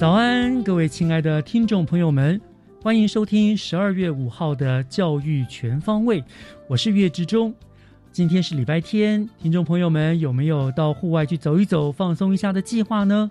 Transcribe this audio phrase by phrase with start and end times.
[0.00, 2.40] 早安，各位亲爱的听众朋友们，
[2.80, 6.22] 欢迎收听十二月五号的《教育全方位》，
[6.66, 7.54] 我是岳志忠。
[8.10, 13.30] 今天是礼拜天，听众朋友们有没有到户外去走一走、放松一下的计划呢？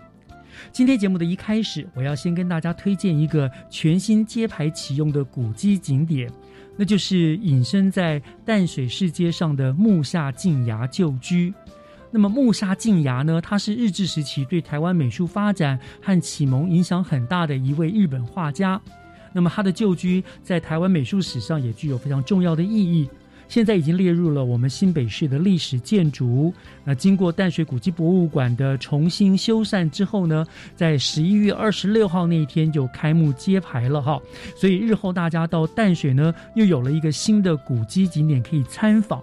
[0.72, 6.31] 今天节目的一开始，我要先跟大家推荐一个全新揭牌启用的古迹景点，
[6.78, 11.52] 那就是隐身在淡水市街上的木下静崖旧居。
[12.11, 13.39] 那么木沙静崖呢？
[13.39, 18.81] 他是日治时期对台湾美术发展和启蒙影响很大的一位日本画家。
[19.31, 23.07] 那么他的旧居在台湾美术史上也具有非常重要的意义。
[23.47, 26.53] 现在已经列入了我们新北市的历史建筑。
[26.83, 34.19] 那经过淡水古迹博物馆的重新修缮之后呢，在十一月二十六号那一天就开幕揭牌了哈。
[34.55, 39.19] 所以日后大家到淡水呢，又有了一个新的古迹景点可以参访。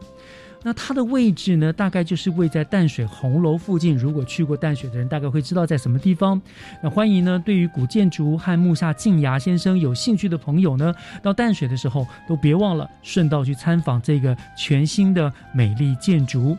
[0.62, 3.96] 那它的位置呢，大概就是位在淡水红楼附近。
[3.96, 6.40] 如果去过淡水的人，大概会知道在什么地方。
[6.82, 16.56] 那欢迎呢，对于古建筑和木下静牙先生有兴趣的朋友呢，到淡水的时候都别忘了顺道去参访这个全新的美丽建筑。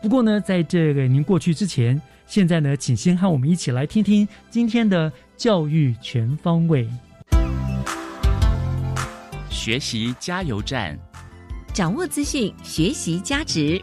[0.00, 6.88] 不过呢，在这个您过去之前，现在呢，请先和我们一起来听听今天的教育全方位
[9.50, 10.96] 学习加油站。
[11.72, 13.80] 掌握资讯，学习价值。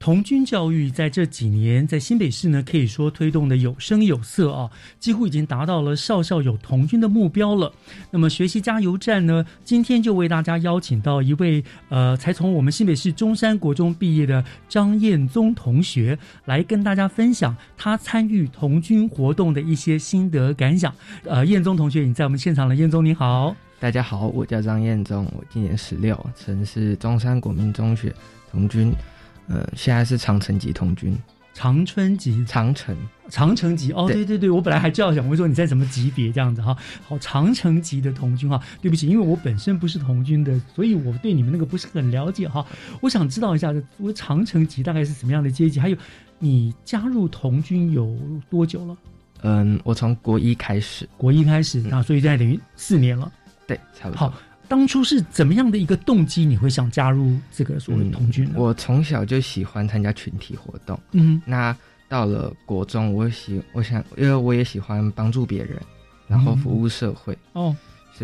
[0.00, 4.68] 童军教育在这几年在新北市呢，可以说推动的有声有色啊，
[4.98, 7.72] 几乎已经达到了校校有童军的目标了。
[8.10, 20.92] 那么学习加油站呢，今天就为大家邀请到一位呃，才从我们新北市中山国中毕业的张彦宗同学，来跟大家分享他参与童军活动的一些心得感想。
[21.22, 23.54] 呃，彦宗同学，你在我们现场了，彦宗你好。
[23.82, 28.14] 大家好，我叫张彦忠，我今年十六，曾是中山国民中学
[28.48, 28.92] 童军，
[29.48, 31.18] 呃，现在是长城级童军，
[31.52, 32.96] 长春级，长城，
[33.28, 34.24] 长城级，哦，对。
[34.24, 42.64] 对对，我本来还就要想问说你在什么级别这样子哈，好，长城级的童军哈，对不起，因为我本身不是童军的，所以我对你们那个不是很了解哈，
[43.00, 45.80] 我想知道一下，我长城级大概是什么样的阶级？
[45.80, 45.96] 还有，
[46.38, 48.16] 你加入童军有
[48.48, 48.96] 多久了？
[49.40, 53.32] 嗯，我从国一开始，国一开始，那所以现在等于四年了。
[53.72, 54.18] 对，差不多。
[54.18, 54.34] 好，
[54.68, 58.52] 当初是怎么样的一个动机，你会想加入这个所谓童军呢？
[58.56, 60.98] 我从小就喜欢参加群体活动。
[61.12, 61.74] 嗯，那
[62.08, 65.80] 到了国中，我喜我想，因为我也喜欢帮助别人，
[66.28, 67.36] 然后服务社会。
[67.54, 67.74] 哦，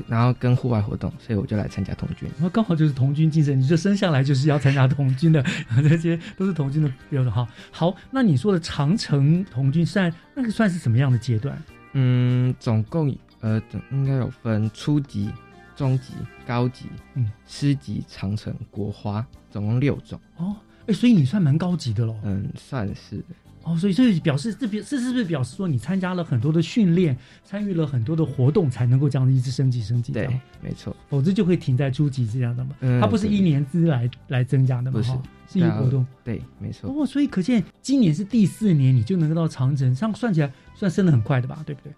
[0.06, 2.28] 然后跟户外活动，所以我就来参加童军。
[2.38, 5.42] 那刚好就是童军精神，你就生下来就是要参加童军的，
[5.88, 7.48] 这些都是童军的标准哈。
[7.70, 11.60] 好，那你说的长城童军算那个算是什么样的阶段？
[11.94, 13.14] 嗯，总共。
[13.40, 15.30] 呃，应该有分初级、
[15.76, 16.12] 中级、
[16.46, 20.20] 高级，嗯，师级、长城、国花，总共六种。
[20.36, 22.16] 哦，哎，所以你算蛮高级的喽。
[22.24, 23.24] 嗯，算是。
[23.64, 27.14] 哦，所以这表示这表这是不是表示说你参加了很多的训练，
[27.44, 30.10] 参与了很多的活动，才能够这样子一直升级升级？
[30.10, 30.26] 对，
[30.62, 30.96] 没错。
[31.10, 32.70] 否则就会停在初级这样的嘛。
[32.80, 34.92] 嗯，它不是一年资来来增加的嘛？
[34.92, 35.12] 不是，
[35.52, 36.06] 是一个活动。
[36.24, 36.90] 对，没错。
[36.90, 41.62] 哦，所以可见今年是第四年，你就能够到长城，这样算起来算升的很快的吧？
[41.66, 41.92] 对不对？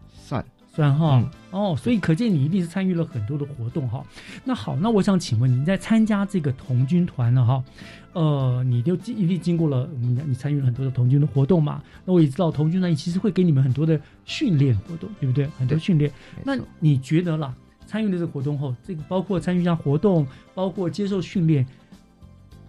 [0.73, 0.81] 算。
[0.81, 4.03] 算哈哦，所以可见你一定是参与了很多的活动哈。
[4.45, 7.63] 那好，那我想请问你在参加这个童军团了哈，
[8.15, 11.83] 呃，你就一定经过了你你参与了很多的童军的活动嘛？
[12.07, 15.47] 那我也知道童军团其实会给你们很多的训练活动，对不对？
[15.59, 16.11] 很多训练。
[16.45, 21.67] 那你觉得啦，参与了这个活动后，这个包括参与一下活动，包括接受训练，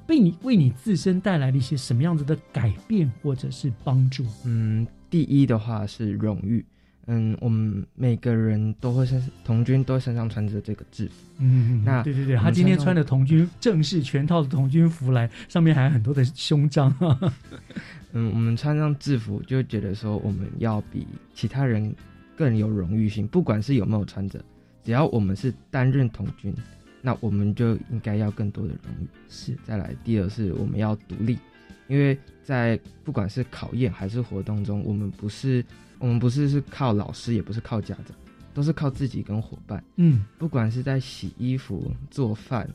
[0.05, 4.25] 被你为你自身带来了一些什么样子的改变或者是帮助？
[4.43, 6.65] 嗯，第一的话是荣誉。
[7.13, 11.13] 嗯，我们每个人都会身童军都身上穿着这个制服。
[11.39, 16.95] 嗯，那对对对，他今天穿穿的童军正式全套的童军服来，上面还有很多的胸章。
[18.13, 21.93] 嗯，我们穿上制服就觉得说我们要比其他人
[22.33, 24.41] 更有荣誉性，不管是有没有穿着，
[24.81, 26.55] 只要我们是担任童军，
[27.01, 29.07] 那我们就应该要更多的荣誉。
[29.27, 31.37] 是，再来，第二是我们要独立，
[31.89, 35.61] 因为在不管是考验还是活动中，我们不是
[36.01, 38.17] 我们不是是靠老师，也不是靠家长，
[38.55, 39.81] 都是靠自己跟伙伴。
[39.97, 42.67] 嗯，不管是在洗衣服、做饭，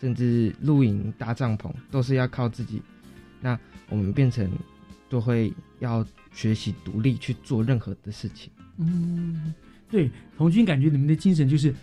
[0.00, 2.80] 甚至露营、搭帐篷，都是要靠自己。
[3.38, 3.58] 那
[3.90, 4.50] 我们变成
[5.10, 8.50] 都会要学习独立去做任何的事情。
[8.78, 9.52] 嗯，
[9.90, 11.74] 对，童军感觉你们的精神就是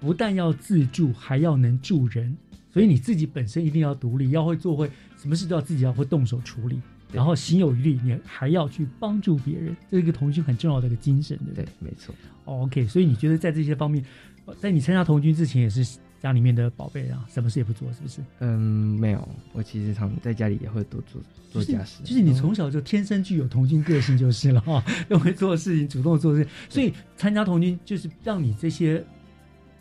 [0.00, 2.34] 不但要自助，还要能助人，
[2.72, 11.64] 所以你自己本身一定要独立，要会做会，什么事都要自己要会动手处理，对然后心有余力，你还要去帮助别人，这是一个童军很重要的一个精神，对不对？
[11.64, 12.14] 对，没错。
[12.44, 14.04] 哦 OK，所以你觉得在这些方面，
[14.44, 18.20] 呃在你参加童军之前也是家里面的宝贝啊，什么事也不做，是不是？
[18.40, 21.20] 嗯，没有，我其实常在家里也会多做
[21.50, 22.02] 做家事。
[22.04, 29.04] 就是你从小就天生具有童军个性就是了哈， 又会做事情，主动做事情，所以参加童军就是让你这些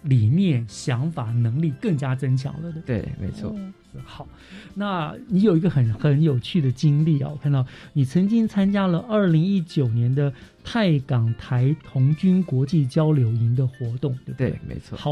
[0.04, 2.82] 理念、想法、能力更加增强了的。
[2.82, 3.50] 对，没错。
[3.50, 4.28] 哦好，
[4.74, 10.34] 那你有一个很很有趣的经历啊，我看到你曾经参加了二零一九年的
[10.64, 14.50] 泰港台童军国际交流营的活动，对不对？
[14.52, 14.98] 对，没错。
[14.98, 15.12] 好，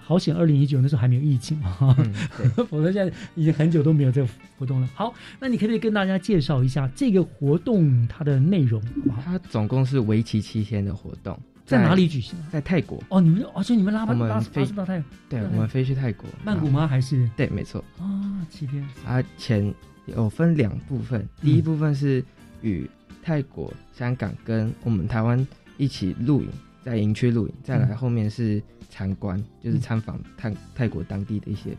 [0.00, 2.12] 好险，二零一九那时候还没有疫情嘛，嗯，
[2.66, 4.28] 否则现在已经很久都没有这个
[4.58, 4.88] 活动了。
[4.94, 9.22] 好，那你可不可以跟大家介绍一下这个活动它的内容，好不好？
[9.24, 12.46] 它总共是为期七天的活动，在哪里举行啊？
[12.50, 13.02] 在泰国。
[13.08, 16.28] 哦，你们而且你们拉巴拉我们飞到泰对，对我们飞去泰国。
[16.44, 16.86] 曼谷吗？
[16.86, 17.82] 还是对，没错。
[17.98, 19.72] 啊，七天啊前
[20.06, 22.24] 有分两部分，第一部分是
[22.60, 22.88] 与
[23.22, 25.46] 泰国、香港跟我们台湾
[25.78, 26.48] 一起露营，
[26.82, 28.60] 在营区露营，再来后面是
[28.90, 31.76] 参观，就是参访泰泰国当地的一些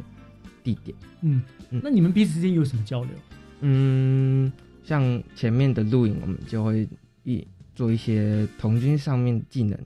[0.63, 0.97] 地点。
[1.21, 3.11] 嗯，嗯那你们彼此之间有什么交流？
[3.59, 4.51] 嗯，
[4.83, 6.87] 像前面的露营，我们就会
[7.23, 9.77] 一做一些童军上面技能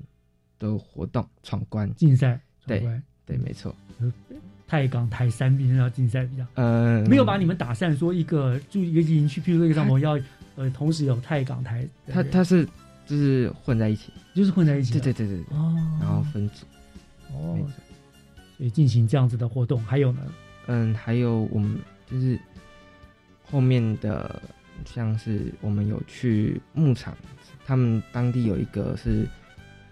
[0.59, 1.93] 的活动，闯关。
[1.95, 2.85] 竞赛，对
[3.25, 3.75] 对，没错。
[4.67, 10.19] 泰港台三边要竞赛比较，呃，没有把你们打散，说一个住一个营区，譬如说一个帐篷 要
[10.55, 12.65] 呃同时有泰港台，它它是
[13.05, 16.65] 就是混在一起，就是混在一起，对对对对对，哦，然后分组。
[17.31, 17.57] 哦，
[18.57, 20.21] 所以进行这样子的活动，还有呢，
[20.65, 21.79] 嗯，还有我们
[22.09, 22.37] 就是
[23.49, 24.41] 后面的，
[24.85, 27.15] 像是我们有去牧场，
[27.67, 29.27] 他们当地有一个是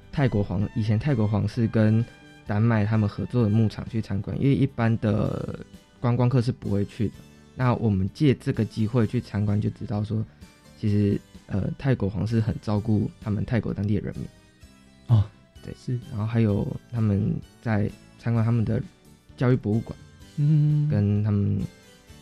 [0.09, 2.03] 泰国皇，以前泰国皇室跟
[2.47, 5.59] 丹麦他们合作的牧场去参观，因为一般的
[5.99, 7.13] 观光客是不会去的。
[7.53, 10.25] 那我们借这个机会去参观，就知道说，
[10.79, 14.25] 其实呃泰国皇室很照顾他们泰国当地的人民。
[15.07, 15.25] 哦，
[15.61, 18.81] 对是，然后还有他们在参观他们的
[19.35, 19.97] 教育博物馆。
[20.37, 21.61] 嗯，跟他们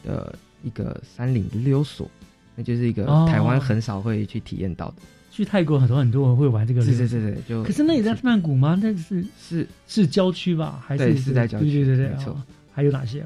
[0.03, 2.09] 的一个山林溜索，
[2.55, 4.95] 那就是一个哦台湾很少会去体验到的。
[5.35, 8.77] 去泰国很多很多人会玩这个，是是是是，就可是那也在曼谷吗？
[8.79, 10.79] 那是是是郊区吧？
[10.85, 13.25] 还是对是在郊区对对对对，没错哦还有哪些？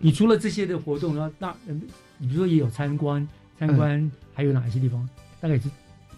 [0.00, 1.82] 你除了这些的活动，然后那嗯
[2.18, 3.26] 你比如说也有参观
[3.58, 5.08] 参观，嗯还有哪一些地方？
[5.40, 5.68] 大概是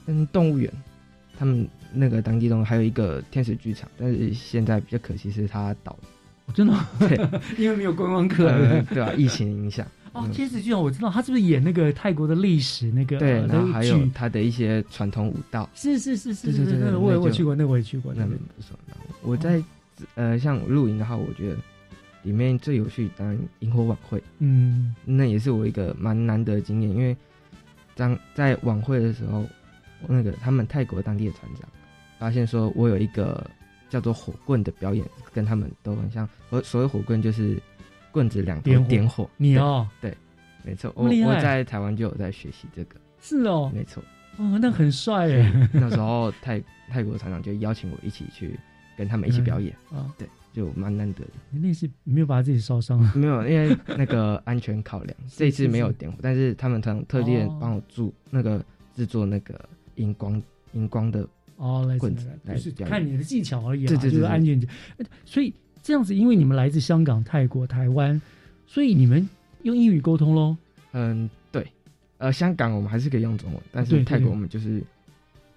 [0.07, 0.71] 跟动物园，
[1.39, 6.09] 他们那个当地动物还有一个天使剧场，但是现在比较可惜是它倒了，
[6.47, 7.19] 哦真的，对
[7.65, 8.47] 因为没有观光客。
[8.49, 13.19] 呃对吧、疫情影响，哦，嗯天使剧场我知道，他是不是演那个泰国的历史那个？
[13.19, 18.13] 对，呃然后还有他的一些传统舞蹈，是是是是是那个我也那我也去过，那我也去过。
[18.15, 18.79] 那边不错。
[18.87, 19.63] 然后我在
[20.15, 21.57] 呃像露营的话，我觉得
[22.23, 24.23] 里面最有趣当然萤火晚会。
[24.39, 27.17] 嗯那也是我一个蛮难得的经验，因为
[27.95, 29.45] 当在晚会的时候，
[30.09, 31.69] 那个他们泰国当地的船长
[32.19, 33.49] 发现说，我有一个
[33.89, 36.29] 叫做火棍的表演，跟他们都很像。
[36.49, 37.61] 我所谓火棍就是
[38.13, 40.17] 棍子两头点火，你哦，对，
[40.65, 44.03] 没错，我我在台湾就有在学习这个，是哦，没错。
[44.37, 48.59] 哦，那很帅耶那时候泰泰国厂长就邀请我一起去
[48.97, 50.13] 跟他们一起表演， 啊！
[50.17, 51.31] 对就蛮难得的。
[51.51, 53.13] 你那次没有把自己烧伤啊？
[53.15, 58.65] 没有，因为那个安全考量， 这次没有点火，但是他们团特地哦帮我做那个
[58.95, 59.61] 制作那个
[59.97, 62.57] 荧光荧光的，哦，来棍子来
[62.89, 64.59] 看你的技巧而已啊，对对对对就是安全。
[64.97, 68.21] 呃所以这样子，因为你们来自香港、泰国、台湾，
[68.67, 69.29] 所以你们
[69.63, 70.57] 用英语沟通喽。
[70.93, 71.67] 嗯，对，
[72.19, 74.83] 呃，香港我们还是可以用中文，但是泰国我们就是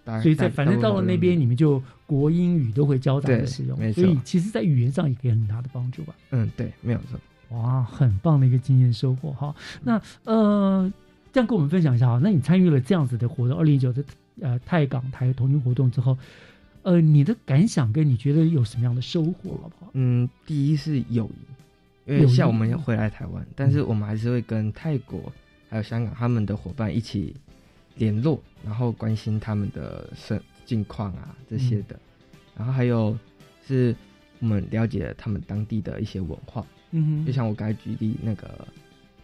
[0.03, 6.13] 大，所以在反正到了那边，，你们就国英语都会交杂的使用，所以其实，在语言上也给很大的帮助吧。
[6.31, 9.55] 嗯，对，没有错，哇，很棒的一个经验收获哈。
[9.83, 10.91] 那呃，
[11.31, 12.19] 这样跟我们分享一下哈。
[12.21, 14.03] 那你参与了这样子的活动，二零一九的
[14.41, 16.17] 呃泰港台童军活动之后，
[16.83, 19.91] 呃，你的感想跟你觉得有什么样的收获，好不好？
[19.93, 21.29] 嗯，第一是友
[22.05, 25.31] 谊，因为像我们要回来台湾，但是我们还是会跟泰国
[25.69, 27.35] 还有香港他们的伙伴一起
[27.95, 31.97] 联络，然后关心他们的生近况啊这些的，
[32.57, 33.17] 然后还有
[33.65, 33.95] 是
[34.39, 38.67] 我们了解了他们当地的一些文化，嗯哼，就像我刚才举例那个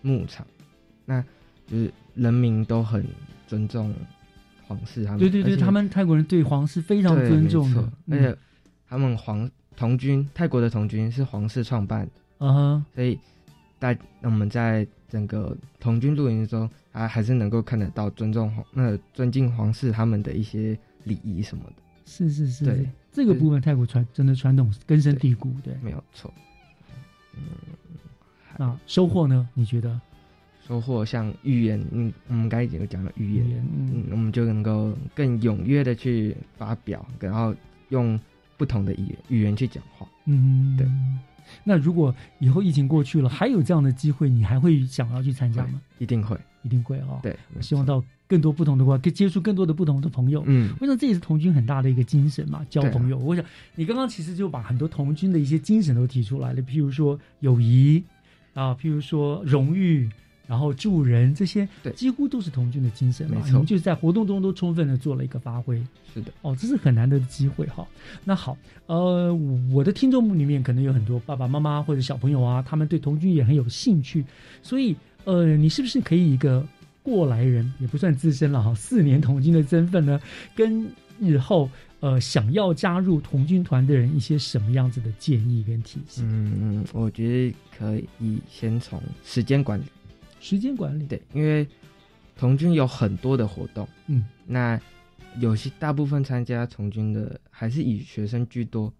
[0.01, 0.47] 牧场，
[1.03, 1.21] 那
[1.67, 3.05] 就是人民都很
[3.47, 3.93] 尊重
[4.69, 8.37] 皇室他们，对对对，他们泰国人对皇室非常尊重的而且
[8.87, 13.19] 他们皇童军泰国的童军是皇室创办的，嗯哼，所以
[13.79, 25.73] 大我们在整个童军露营中，啊还是能够看得到尊重皇那尊敬皇室他们的一些礼仪什么的，是是是，对是这个部分泰国传真的传统根深蒂固，对。
[25.81, 26.31] 没有错。
[27.35, 27.41] 嗯，
[28.57, 29.49] 那收获呢？
[29.55, 29.99] 你觉得？
[30.69, 33.43] 收获像语言，嗯，我们刚才已经有讲了语言，
[33.75, 37.55] 嗯嗯，我们就能够更踊跃的去发表，然后
[37.89, 38.17] 用
[38.55, 40.07] 不同的语言语言去讲话。
[40.25, 40.87] 嗯，对。
[41.63, 45.81] 那如果以后疫情过去了，还有这样的机会，你还会想要去参加吗？
[45.97, 47.19] 一定会，一定会哦。
[47.23, 50.43] 对，没希望到更多不同的国家，可以接触更多的不同的朋友。
[50.45, 53.17] 嗯，我想这也是童军很大的一个精神嘛，交朋友。
[53.17, 58.03] 我想你刚刚其实就把很多童军的一些精神都提出来了，譬如说友谊
[58.53, 60.07] 啊，譬如说荣誉，
[60.49, 63.35] 然后助人这些，对几乎都是童军的精神嘛。
[63.35, 65.79] 没错你们就是在活动中都充分的做了一个发挥。
[66.11, 67.87] 是的，哦，这是很难得的机会哈。
[68.23, 69.31] 那好，呃，
[69.71, 74.25] 我的听众里面可能有很多爸爸妈妈或者小朋友啊，他们对童军也很有兴趣，
[74.63, 76.65] 所以呃，你是不是可以一个
[77.03, 80.19] 过来人，也不算资深了哈，四年童军的身份呢，
[80.55, 80.83] 跟
[81.19, 86.25] 日后呃想要加入童军团的人一些什么样子的建议跟提醒？
[86.27, 89.83] 嗯嗯，我觉得可以先从时间管理，
[90.39, 91.67] 时间管理，对，因为
[92.35, 94.79] 童军有很多的活动，嗯，那
[95.39, 98.91] 有些大部分参加童军的还是以学生居多，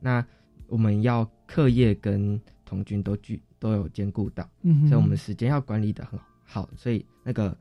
[0.00, 0.24] 那
[0.66, 7.56] 我们要课业跟童军都具都有兼顾到，嗯哼，所以我们时间要管理的很好，所以那个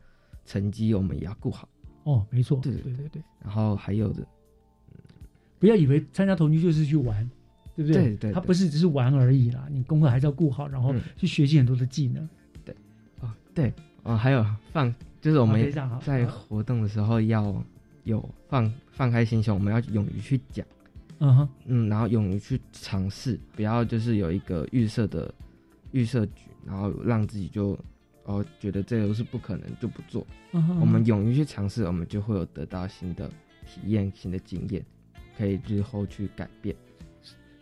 [0.46, 1.68] 成绩我们也要顾好，
[2.04, 4.28] 哦，没错，对对对对，然后还有的
[5.58, 7.30] 不要以为参加童军就是去玩。
[7.74, 8.04] 对不对？
[8.04, 12.22] 对对对它不是只是玩而已啦，你功课还是要顾好，然后嗯去学习很多的技能。
[12.26, 12.30] 哦
[13.54, 17.64] 对哦还有放就是我们在活动的时候要
[18.04, 20.66] 有放放开心胸，我们要勇于去讲。
[21.20, 25.32] 嗯哼，嗯，然后勇于去尝试，不要就是有一个预设的
[25.92, 27.78] 预设局，然后让自己就
[28.24, 30.26] 哦觉得这个是不可能就不做。
[30.54, 33.30] 嗯哼我们勇于去尝试，我们就会有得到新的
[33.68, 34.84] 体验、新的经验，
[35.38, 36.76] 可以日后去改变。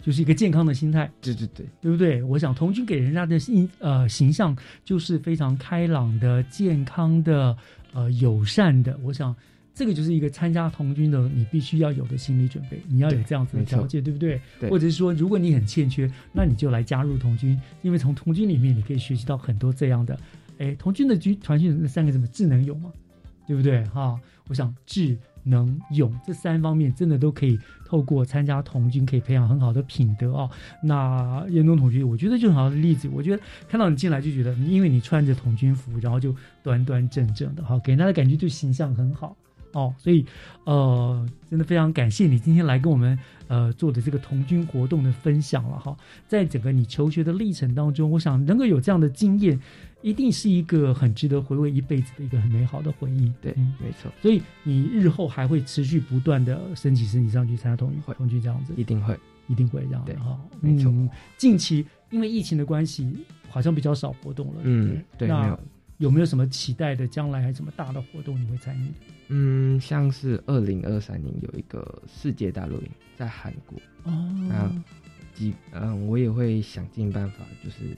[0.02, 2.24] 就是一个健康的心态，对对对，对不对？
[2.24, 7.56] 我想童军给人家的印呃形象就是非常开朗的、健康的、
[7.94, 8.98] 呃友善的。
[9.04, 9.36] 我想
[9.74, 14.42] 这个就是一个参加童军的你必须要有的心理准备，你要有这样子的条件，对不对？
[14.60, 20.20] 对或者是说，如果你很欠缺，那你就来加入童军，因为从童军里面你可以学习到很多这样的。
[20.60, 22.92] 哎，童军的军团训那三个字么智能有吗，
[23.48, 23.84] 对不对？
[23.86, 30.50] 哈，我想智能勇这三方面真的都可以透过参加童军，可以培养很好的品德哦。
[30.84, 33.10] 那严东同学，我觉得就很好的例子。
[33.12, 39.36] 我觉得看到你进来就觉得，因为你穿着童军服，然后就端端正正的，哈，给人家的感觉就形象很好
[39.74, 39.94] 哦。
[39.98, 40.26] 所以，
[40.66, 43.18] 呃，真的非常感谢你今天来跟我们
[43.48, 45.98] 呃做的这个童军活动的分享了哈。
[46.28, 49.60] 在整个你求学的历程当中，我想能够有这样的经验，
[50.02, 53.32] 一定是一个很值得回味一辈子的一个很美好的回忆。
[53.42, 59.18] 对，嗯没错，所以你日后还会持续不断的升级升级上去参加同会童军这样子，一定会。
[59.48, 60.40] 一定会这样的对哈。
[60.62, 64.62] 没错嗯近期因为疫情的关系，好像比较少活动了。
[64.64, 65.60] 嗯，对，那有。
[65.98, 68.92] 有没有什么期待的将来还有什么大的活动你会参与？
[69.30, 74.14] 嗯，像是二零二三年有一个世界大露营在韩国，哦，
[74.48, 74.72] 那
[75.34, 77.98] 几嗯，我也会想尽办法，就是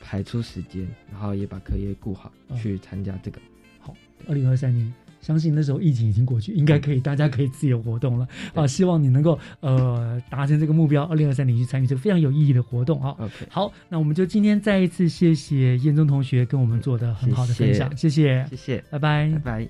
[0.00, 3.40] 排出时间，然后也把课业顾好，嗯去参加这个。
[3.78, 3.94] 好
[4.28, 8.66] 二零二三年，相信那时候疫情已经过去，应该可以，大家可以自由活动了啊！
[8.66, 19.68] 希望你能够呃达成这个目标，二零二三年去参与这个非常有意义的活动啊！OK，好，那我们就今天再一次谢谢燕中同学跟我们做的很好的分享，谢谢，谢谢，拜拜拜拜。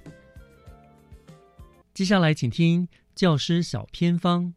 [1.94, 4.54] 接下来请听教师小偏方。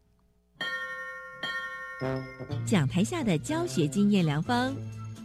[2.65, 4.75] 讲台下的教学经验良方，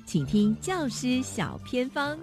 [0.09, 2.17] 请听教师小偏方。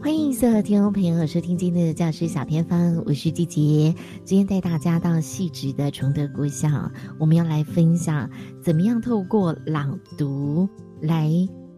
[0.00, 3.94] 欢迎所有听众朋友收听今天的教师小偏方，我是季杰。
[4.24, 8.30] 今天带大家到细致的崇德国小，我们要来分享
[8.62, 10.66] 怎么样透过朗读
[11.02, 11.30] 来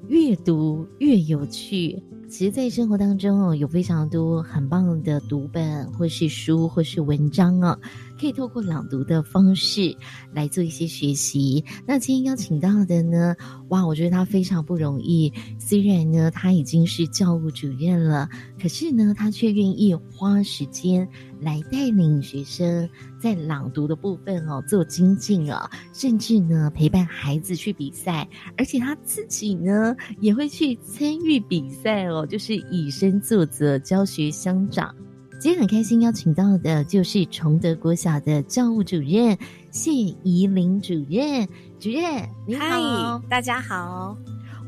[0.07, 2.01] 阅读越有趣。
[2.31, 7.77] 其实，在生活当中哦，有非常多很棒的读本，或是书，或是文章哦，
[8.21, 9.97] 可以透过朗读的方式
[10.35, 11.65] 来做一些学习。
[11.87, 13.35] 那今天邀请到的呢，
[13.69, 15.33] 哇，我觉得他非常不容易。
[15.59, 18.29] 虽然呢，他已经是教务主任了，
[18.61, 21.09] 可是呢，他却愿意花时间
[21.41, 22.87] 来带领学生
[23.19, 32.27] 在朗读的部分哦做精进啊，甚至呢陪伴孩子去比赛，而且他自己呢也会去参与比赛哦。
[32.27, 34.95] 就是以身作则，教学相长。
[35.41, 39.39] 今天很开心邀请到的，就是崇德国小的教务主任
[39.71, 41.49] 谢怡玲主任。
[41.79, 44.19] 主任你好，大家好。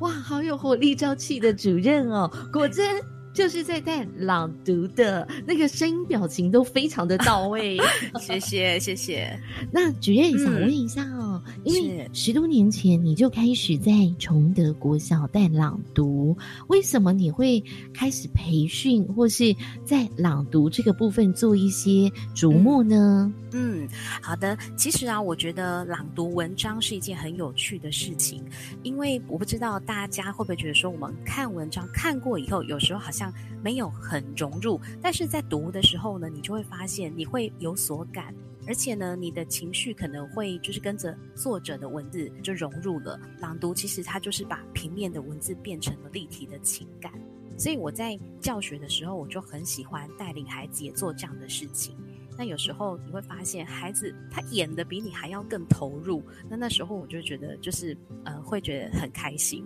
[0.01, 3.12] 哇，好有活力朝气的主任哦，果真。
[3.35, 7.79] 就是在带朗读的那个声音表情都非常的到位，
[8.21, 9.41] 谢 谢谢谢。
[9.73, 16.37] 那主任想问一下哦，因为十多年前你就开始在崇德国小带朗读，
[16.69, 17.63] 为什么你会
[17.95, 23.33] 开始培训或是在朗读这个部分做一些琢磨呢？
[23.35, 23.89] 嗯，嗯
[24.21, 24.57] 好的。
[24.77, 28.45] 其实啊，我觉得朗读文章是一件很有趣的事情，
[28.83, 33.33] 因为我不知道大家会不会觉得说，我们看文章看过以后，有时候好像。
[33.65, 38.35] 没有很融入，但是在读的时候呢，你就会发现你会有所感，
[38.67, 43.17] 而且呢，你的情绪可能会就是跟着作者的文字就融入了。
[43.39, 47.13] 朗读其实它就是把平面的文字变成了立体的情感，
[47.57, 51.97] 所以我在教学的时候，我就很喜欢带领孩子也做这样的事情。
[52.43, 56.21] 那有时候你会发现，孩子他演的比你还要更投入，
[56.51, 59.65] 那那时候我就觉得就是呃，会觉得很开心。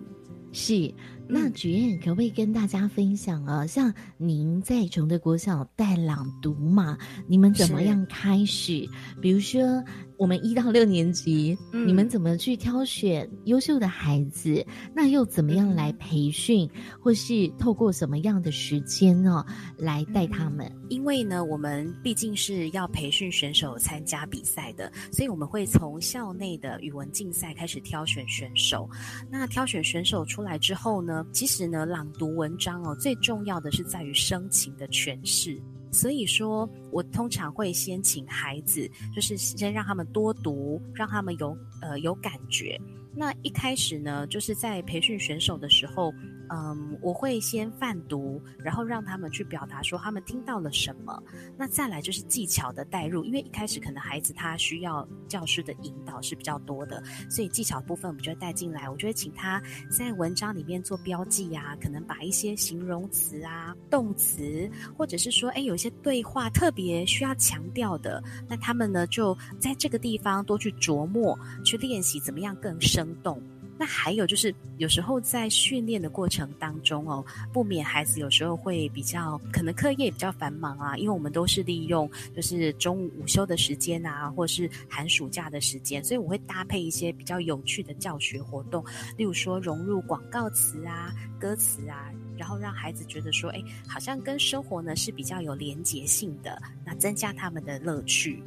[0.51, 0.93] 是，
[1.29, 3.67] 那主任可不可以跟大家分享啊？
[3.67, 8.87] 像您在崇德国小带朗读嘛，你们怎么样开始？
[9.21, 9.83] 比如说。
[10.17, 14.65] 我们一到六年级，你们怎么去挑选优秀的孩子？
[14.91, 16.67] 那又怎么样来培训，
[16.99, 19.45] 或是透过什么样的时间呢，
[19.77, 20.71] 来带他们？
[20.89, 28.89] 因为呢，我们毕竟是要培训选手参加比赛的，所以我们会从校内的语文竞赛开始挑选选手。
[29.29, 35.61] 那挑选选手出来之后呢，其实呢，朗读文章哦，最重要的是在于声情的诠释。
[35.91, 42.79] 所以说，我通常会先请孩子，就是先让他们多读，让他们有呃有感觉。
[43.15, 46.13] 那一开始呢，就是在培训选手的时候。
[46.49, 51.21] 嗯，我会先泛读，然后让他们去表达说他们听到了什么。
[51.57, 58.89] 那再来就是技巧的带入，因为一开始可能孩子他需要教师的引导是比较多的，所以技巧部分我们就会带进来。
[58.89, 73.41] 我就会请他在文章里面做标记呀，可能把一些形容词啊、动词，或者是说，哎，有一些对话特别需要强调的，那他们呢就在这个地方多去琢磨、去练习，怎么样更生动。
[73.79, 88.83] 那还有就是，有时候在训练的过程当中哦，不免孩子有时候会比较可能课业比较繁忙啊，因为我们都是利用就是中午午休的时间啊，或是寒暑假的时间，所以我会搭配一些比较有趣的教学活动，
[89.15, 98.41] 例如说融入广告词啊、歌词啊，然后让孩子觉得说，哎，好像跟生活呢是比较有连结性的，那增加他们的乐趣。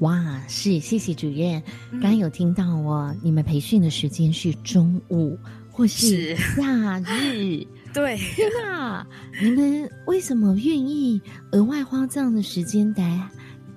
[0.00, 1.62] 哇，是谢谢主任。
[1.92, 5.36] 刚刚有听到哦，你们培训的时间是中午
[5.70, 7.66] 或是假日？
[7.92, 9.04] 对，天哪！
[9.42, 11.20] 你们为什么愿意
[11.52, 13.02] 额外花这样的时间带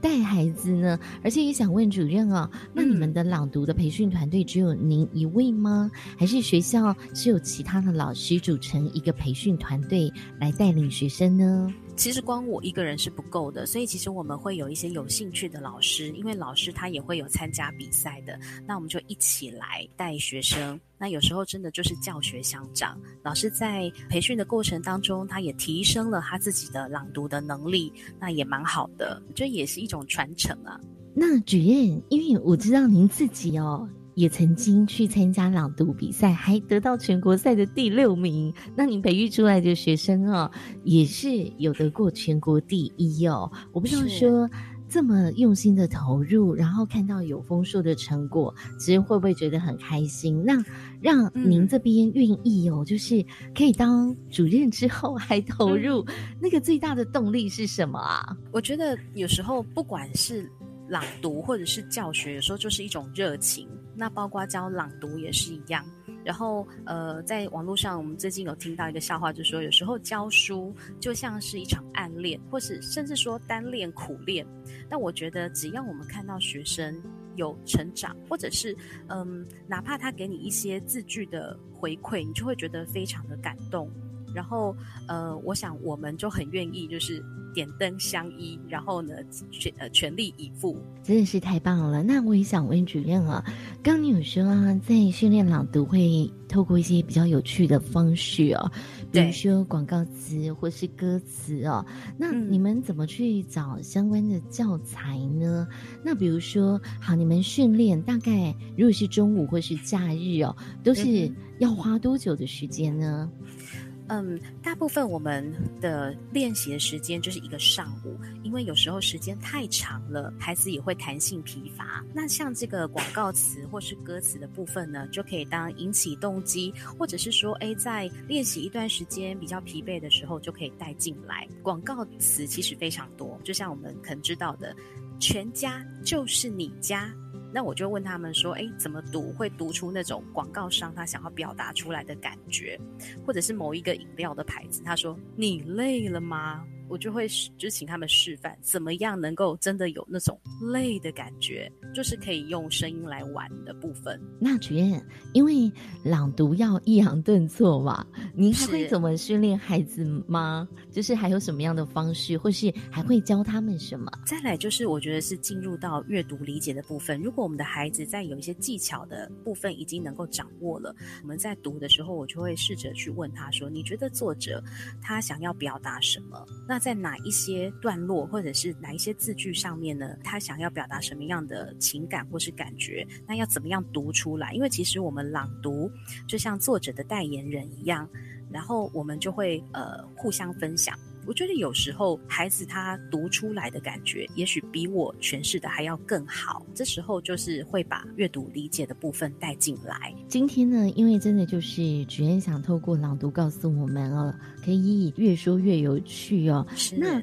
[0.01, 0.99] 带孩子呢？
[1.23, 5.89] 而且也想问主任哦，那你们的朗读的培训团队只有您一位吗？
[6.17, 11.73] 还是学校是有其他的老师组成一个培训团队来带领学生呢？
[11.95, 20.79] 其实光我一个人是不够的，所以其实我们会有一些有兴趣的老师，因为老师他也会有参加比赛的，那我们就一起来带学生。
[21.01, 30.79] 那有时候真的就是教学相长，老师在培训的过程当中，他也提升了他自己的朗读的能力，那也蛮好的，这也是一种传承啊。
[31.15, 33.89] 那主任，因为我知道您自己哦。
[34.13, 38.53] 也曾经去参加朗读比赛，还得到全国赛的第六名。
[38.75, 40.51] 那您培育出来的学生哦，
[40.83, 43.49] 也是有得过全国第一哦。
[43.71, 44.47] 我不知道说
[44.91, 50.43] 这么用心的投入，然后看到有丰硕的成果，其实会不会觉得很开心？
[50.45, 50.61] 那
[50.99, 53.25] 让您这边愿意哦，就是
[53.55, 56.05] 可以当主任之后还投入，
[56.41, 58.37] 那个最大的动力是什么啊？
[58.51, 60.51] 我觉得有时候不管是
[60.89, 63.65] 朗读或者是教学，有时候就是一种热情。
[63.93, 65.85] 那包括教朗读也是一样，
[66.23, 74.45] 然后呃，在网络上我们最近有听到一个笑话，就说有时候教书就像是一场暗恋，或是甚至说单恋苦恋。
[74.89, 76.95] 但我觉得只要我们看到学生
[77.35, 78.75] 有成长，或者是
[79.07, 83.89] 嗯，哪怕他给你一些字句的回馈，你就会觉得非常的感动。
[84.33, 84.75] 然后
[85.07, 87.23] 呃，我想我们就很愿意就是。
[87.53, 89.13] 点灯相依，然后呢，
[89.51, 92.01] 全呃全力以赴，真的是太棒了。
[92.01, 93.43] 那我也想问主任啊，
[93.83, 98.71] 刚你有说啊，在训练朗读会透过一些比较有趣的方式哦，
[99.11, 101.85] 比如说广告词或是歌词哦，
[102.17, 105.67] 那你们怎么去找相关的教材呢？
[106.05, 113.29] 那比如说，好，你们训练大概如果是中午或是假日哦，都是要花多久的时间呢？
[113.41, 122.03] 嗯，嗯大部分我们的练习的时间就是一个上午，因为有时候时间太长了，孩子也会弹性疲乏。
[122.13, 131.47] 那像这个广告词或是歌词的部分呢，就可以当引起动机，或者是说，哎，在练习一段时间比较疲惫的时候，就可以带进来。
[131.63, 134.75] 广告词其实非常多，就像我们可能知道的，
[135.19, 137.13] 全家就是你家。
[137.53, 142.79] 那我就问他们说：“哎，怎么读会读出那种广告商他想要表达出来的感觉，
[143.25, 147.25] 或者是某一个饮料的牌子？”他说：“你累了吗？”我就会
[147.57, 154.19] 就请他们示范怎么样能够真的有那种累的感觉，就是可以用声音来玩的部分。
[154.39, 155.01] 那主任，
[155.33, 155.71] 因为
[156.03, 160.67] 朗读要抑扬顿挫嘛，您还会怎么训练孩子吗？
[160.91, 164.11] 就是还有什么样的方式，或是还会教他们什么？
[164.25, 167.21] 再来就是我觉得是进入到阅读理解的部分。
[167.21, 174.61] 如果我们的孩子在有一些技巧的部分已经能够掌握了，我们在读的时候，我就会试着去问他说：“你觉得作者
[175.01, 180.17] 他想要表达什么？”那在哪一些段落，或者是哪一些字句上面呢？
[180.23, 183.07] 他想要表达什么样的情感或是感觉？
[183.27, 184.51] 那要怎么样读出来？
[184.53, 185.89] 因为其实我们朗读
[186.27, 188.09] 就像作者的代言人一样，
[188.51, 190.97] 然后我们就会呃互相分享。
[191.25, 196.65] 我觉得有时候孩子他读出来的感觉，也许比我诠释的还要更好。
[196.73, 200.13] 这时候就是会把阅读理解的部分带进来。
[200.27, 206.65] 今天呢，因为真的就是主任想透过朗读告诉我们哦，可以越说越有趣哦。
[206.97, 207.21] 那。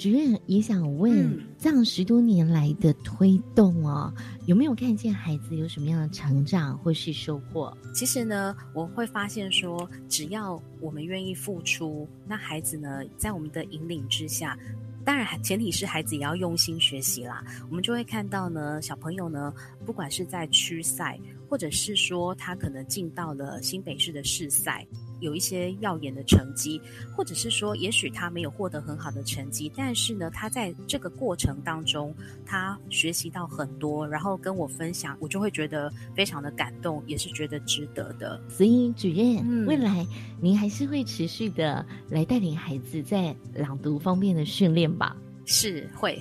[0.00, 4.14] 主任也想问，这样十多年来的推动哦，
[4.46, 7.76] 有没有看见孩子有什么样的成长或是收获？
[7.92, 14.56] 其实呢，我会发现说，只要我们愿意付出，那孩子呢，在我们的引领之下，
[15.04, 17.44] 当然前提是孩子也要用心学习啦。
[17.68, 19.52] 我们就会看到呢，小朋友呢，
[19.84, 21.18] 不管是在区赛，
[21.48, 24.86] 或者是说他可能进到了新北市的市赛。
[25.20, 26.80] 有一些耀眼的成绩，
[27.16, 38.40] 或者是说，也许他没有获得很好的成绩，但是呢，他在这个过程当中，他学习到很多，然后跟我分享，我就会觉得非常的感动，也是觉得值得的。
[38.48, 40.06] 所以，主任，未来
[40.40, 45.16] 您还是会持续的来带领孩子在朗读方面的训练吧？
[45.44, 46.20] 是会。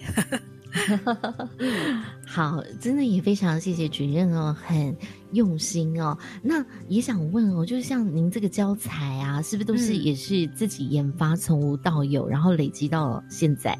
[2.25, 4.95] 好，真的也非常谢谢主任哦，很
[5.31, 6.17] 用心哦。
[6.41, 13.77] 那也想问哦，就是像您这个教材啊，是不是都是也是自己研发，从无到有，然后累积到现在？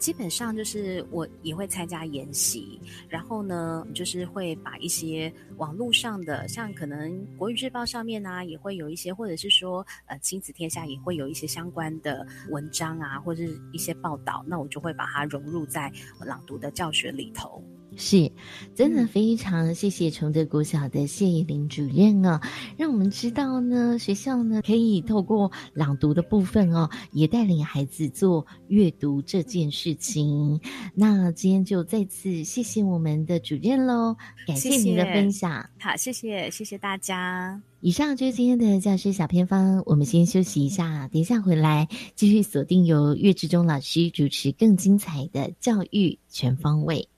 [0.00, 15.92] 基本上就是我也会参加研习，然后呢，就是会把一些网络上的，像可能国语日报上面呢，也会有一些，或者是说呃亲子天下也会有一些相关的文章啊，或者是一些报道，那我就会把它融入在
[16.24, 17.62] 朗读的教学里头。
[17.96, 18.30] 是，
[18.74, 22.40] 真的非常谢谢崇德国小的谢依林主任哦，
[22.78, 30.58] 让我们知道呢，学校呢可以透过朗读的部分哦，也带领孩子做阅读这件事情。
[30.94, 35.68] 那今天就再次谢谢我们的主任喽，感谢您的分享。
[35.78, 37.60] 好，谢谢，谢谢大家。
[37.82, 47.08] 以上就是今天的教师小偏方，我们先休息一下，等一下回来继续锁定由岳志忠老师主持更精彩的教育全方位。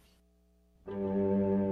[0.92, 1.71] Música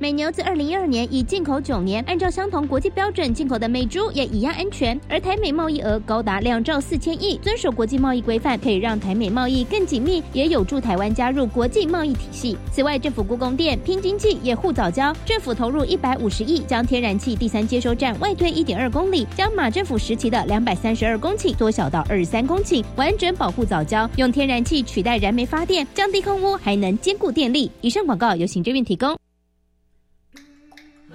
[0.00, 4.98] 美牛自二零一二年已进口九年，按照相同国际标准进口的美猪也一样安全。
[5.08, 12.56] 而台美贸易额高达两兆四千亿，遵守国际贸易规范，可以让台美贸易更紧密，也有助台湾加入国际贸易体系。
[12.70, 27.68] 此外，政府故宫店拼经济也护早交，政府投入一百五十亿，将天然气第三接收站外推一点二公里，将马政府时期的两百三十二公顷缩小到二十三公顷，完整保护早交，用天然气取代燃煤发电，降低空污，还能兼顾电力。
[27.80, 29.18] 以上广告由行政院提供。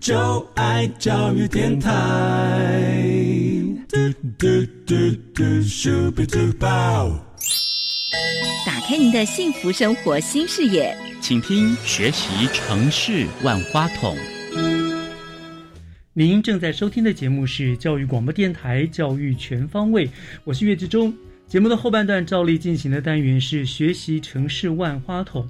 [0.00, 1.88] 就爱教育电台
[3.88, 3.96] 嘟
[4.36, 4.94] 嘟嘟
[5.32, 6.66] 嘟嘟嘟。
[8.66, 14.16] 打开您的幸福生活新视野，请听学习城市万花筒。
[16.12, 20.08] 您正在收听的节目是教育广播电台《教育全方位》，
[20.42, 21.14] 我是岳志忠。
[21.46, 25.48] 节目的后半段照例进行的单元是学习城市万花筒。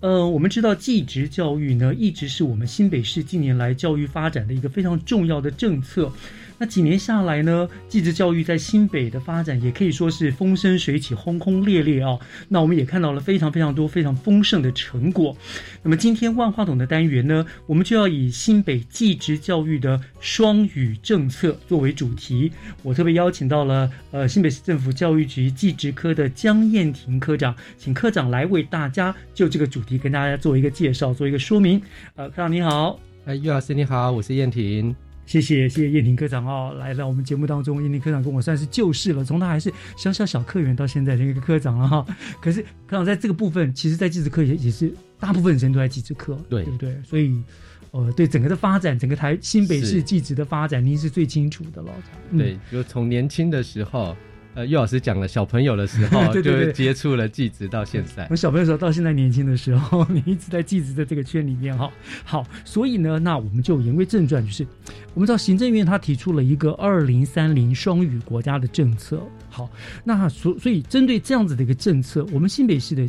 [0.00, 6.12] 嗯，我们知道，技职教育呢，一直是我们新北市近年来教育发展的一个非常重要的政策。
[6.58, 12.18] 那几年下来呢，技职教育在新北的发展也可以说是风生水起、轰轰烈烈啊。
[12.48, 15.36] 那我们也看到了非常非常多、非常丰盛的成果。
[15.82, 22.50] 那么今天万花筒的单元呢，我们就要以新北技职教育的双语政策作为主题。
[22.82, 31.80] 我特别邀请到了呃新北市政府教育局技职科的江燕婷科长，请科长来为大家就这个主题跟大家做一个介绍、做一个说明。
[32.14, 34.96] 呃，科长你好，哎，于老师你好，我是燕婷。
[35.26, 42.06] 谢谢谢谢叶婷科长哦，来到我们节目当中，叶婷科长跟我算是旧识了，从他还是小小小科员到现在的一个科长了哈。
[42.40, 46.96] 可是科长在这个部分，其实，在技职科也也是大部分时间都在技职科，对对不对？
[47.04, 47.42] 所以，
[47.90, 51.92] 呃，对整个的发展，整个台新北市技职的发展，您是最清楚的了。
[52.36, 54.16] 对，就从年轻的时候。
[54.56, 58.26] 呃，岳老师讲了，小朋友的时候 就接触了技职，到现在。
[58.30, 61.92] 我小朋友时候到现在年轻的时候，你一直在技职的这个圈里面哈。
[62.24, 64.66] 好，所以呢，那我们就言归正传，就是
[65.12, 69.22] 我们知道行政院他提出了一个二零三零双语国家的政策。
[69.50, 69.70] 好，
[70.02, 73.06] 那所所以针对这样子的一个政策，我们新北市的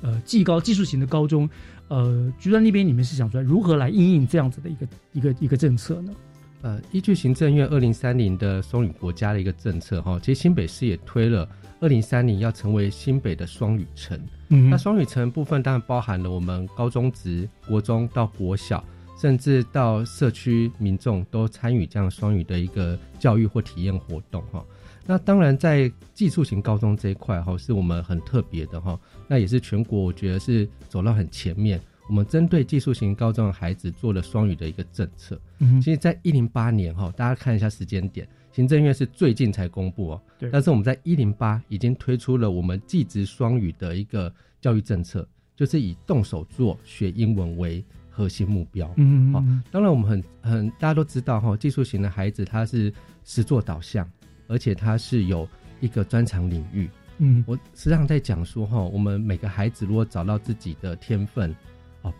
[0.00, 1.46] 呃技高技术型的高中，
[1.88, 6.10] 呃，局端那边你们是想出来如何来应应这样子的一个一个一个政策呢？
[6.66, 11.48] 呃，依据行政院二零三零的双语国家的一个政策哈，其实新北市也推了
[11.78, 14.20] 二零三零要成为新北的双语城。
[14.48, 18.82] 嗯，那双语城部分当然包含了我们高中职、国中到国小，
[19.16, 24.64] 甚至到社区民众都参与这样双语的一个教育或体验活动哈。
[25.06, 28.98] 那当然在技术型高中这一块哈，是我们很特别的哈，
[29.28, 31.80] 那也是全国我觉得是走到很前面。
[32.08, 35.40] 我们针对技术型高中的孩子做了双语的一个政策。
[35.58, 40.22] 嗯，其实，在一零八年哈，大家看一下时间点，行政院是最近才公布哦。
[40.38, 40.48] 对。
[40.50, 48.88] 但是我们在一零八已经推出了我们技职双语的一个教育政策，就是以动手做学英文为核心目标。
[48.96, 49.32] 嗯。
[49.32, 52.92] 好，当然我们很很大家都知道哈，技术型的孩子他是
[53.24, 54.08] 实作导向，
[54.46, 55.48] 而且他是有
[55.80, 56.88] 一个专长领域。
[57.18, 57.42] 嗯。
[57.48, 61.52] 我实际上在讲说哈，我们每个孩子如果找到自己的天分。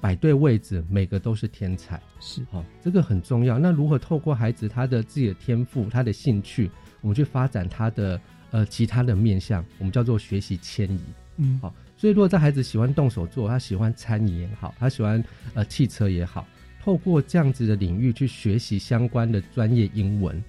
[0.00, 3.58] 摆对位置，每个都是天才，是啊，这个很重要。
[3.58, 6.70] 那如何透过孩子他的自己的天赋、他的兴趣，
[7.00, 8.20] 我我们去发展他的
[8.50, 11.00] 呃其他的面向，我们叫做学习迁移。
[11.36, 15.22] 嗯，好，所以如果这孩子喜欢动手做，他喜欢餐饮也好，他喜欢
[15.54, 16.44] 呃汽车也好，
[16.82, 20.42] 透过这样子的领域去学习相关的专业英文，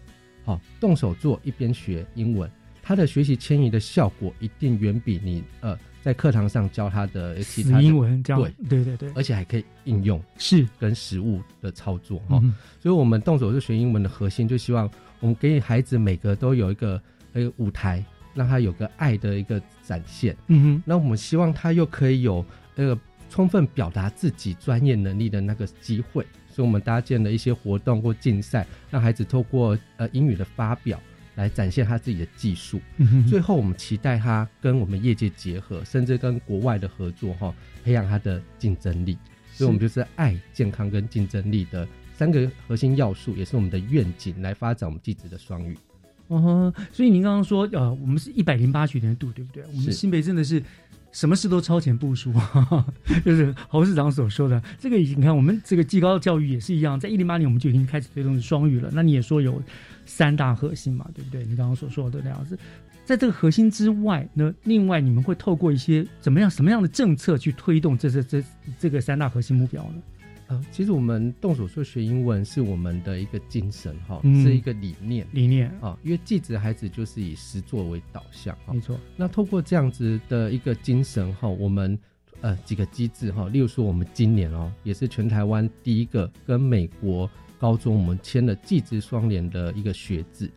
[0.46, 2.50] 好，动手做一边学英文，
[2.82, 8.84] 他的学习迁移的效果一定远比你呃在课堂上教他的其他英文这样对。
[8.84, 10.68] 对对对，而且还可以应用是。
[10.80, 12.40] 跟实物的操作哈。
[12.80, 17.02] 所以，我们动手是学英文的核心，就希望我们给孩子每个都有一个
[17.34, 18.04] 一个舞台。
[18.34, 22.96] 让他有个爱的一个展现，嗯哼，那我们希望他又可以有那个
[23.32, 31.02] 充分表达自己专业能力的那个机会，所以我们搭建了一些活动或竞赛，让孩子透过呃英语的发表
[31.38, 32.82] 来展现他自己的技术。
[33.30, 39.18] 最后，我们期待他跟我们业界结合，甚至跟国外的合作哈，培养他的竞争力。
[39.54, 45.78] 所以，我们就是爱、健康跟竞争力的三个核心要素，也是我们的愿景，来发展我们继子的双语。
[46.28, 49.64] 哦，所以您刚刚说，呃，我们是一百零八学年度，对不对？
[49.74, 50.62] 我们新北真的是
[51.12, 52.32] 什么事都超前部署，
[53.26, 54.98] 就是侯市长所说的这个。
[54.98, 58.90] 你看，我们这个技高教育也是一样，在一零八年我们就已经开始推动双语了。
[58.94, 59.62] 那你也说有
[60.06, 61.44] 三大核心嘛，对不对？
[61.46, 62.58] 你刚刚所说的那样子，
[63.06, 68.44] 在这个核心之外，那另外你们会透过一些怎么样、什么样的政策去推动这这这
[68.80, 70.02] 这个三大核心目标呢？
[70.48, 75.98] 呃，其实我们动手术学英文是我们的一个精神哈，是一个理念理念啊。
[76.04, 78.98] 因为继子孩子就是以实作为导向，没错。
[79.18, 82.00] 那透过这样子的一个精神哈，我们
[82.40, 87.30] 呃几个机制哈，例如说我们今年哦，也是全台湾第一个跟美国
[87.60, 90.50] 高中我们签了继子双联的一个学制。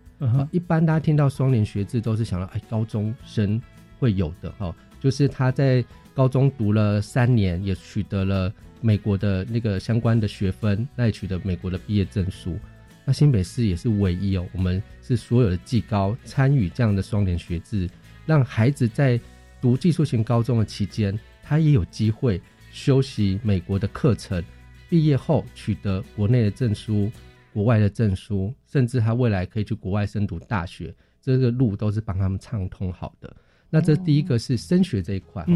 [0.52, 3.60] 一般大家听到双联学制都是想到哎高中生
[3.98, 8.52] 会有的哈，就是他在高中读了三年，也取得了。
[8.80, 12.58] 美国的那个相关的学分，那也取得美国的毕业证书。
[13.04, 17.88] 那新北市也是唯一哦，我们是所有的技高参与这样的双联学制，
[18.26, 19.18] 让孩子在
[19.60, 22.40] 读技术型高中的期间，他也有机会
[22.70, 24.42] 修习美国的课程，
[24.88, 27.10] 毕业后取得国内的证书、
[27.52, 33.34] 国外的证书，甚至他未来可以去国外深读大学，这个路都是帮他们畅通好的。
[33.70, 35.52] 那这第一个是升学这一块哈，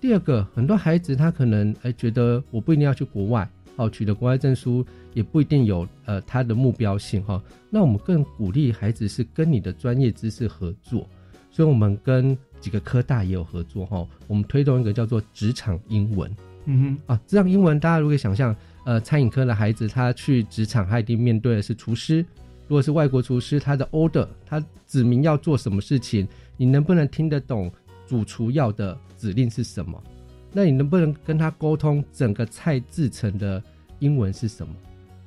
[0.00, 7.42] 第二个很多孩子他可能哎觉得我不一定要去国外，好取得国外证书也不一定有呃他的目标性哈。
[7.68, 11.08] 那我们更鼓励孩子是跟你的专业知识合作，
[11.50, 14.06] 所以我们跟几个科大也有合作哈。
[14.28, 16.30] 我们推动一个叫做职场英文，
[16.66, 16.98] 嗯哼。
[17.12, 22.24] 啊，职场英文大家如果想象呃餐饮科的孩子他去职场他一定面对的是厨师，
[22.68, 26.28] 如果是外国厨师他的 order 他指明要做什么事情。
[26.60, 27.72] 你能不能听得懂
[28.04, 30.02] 主厨要的指令是什么？
[30.52, 33.62] 那你能不能跟他沟通整个菜制成的
[34.00, 34.74] 英文是什么？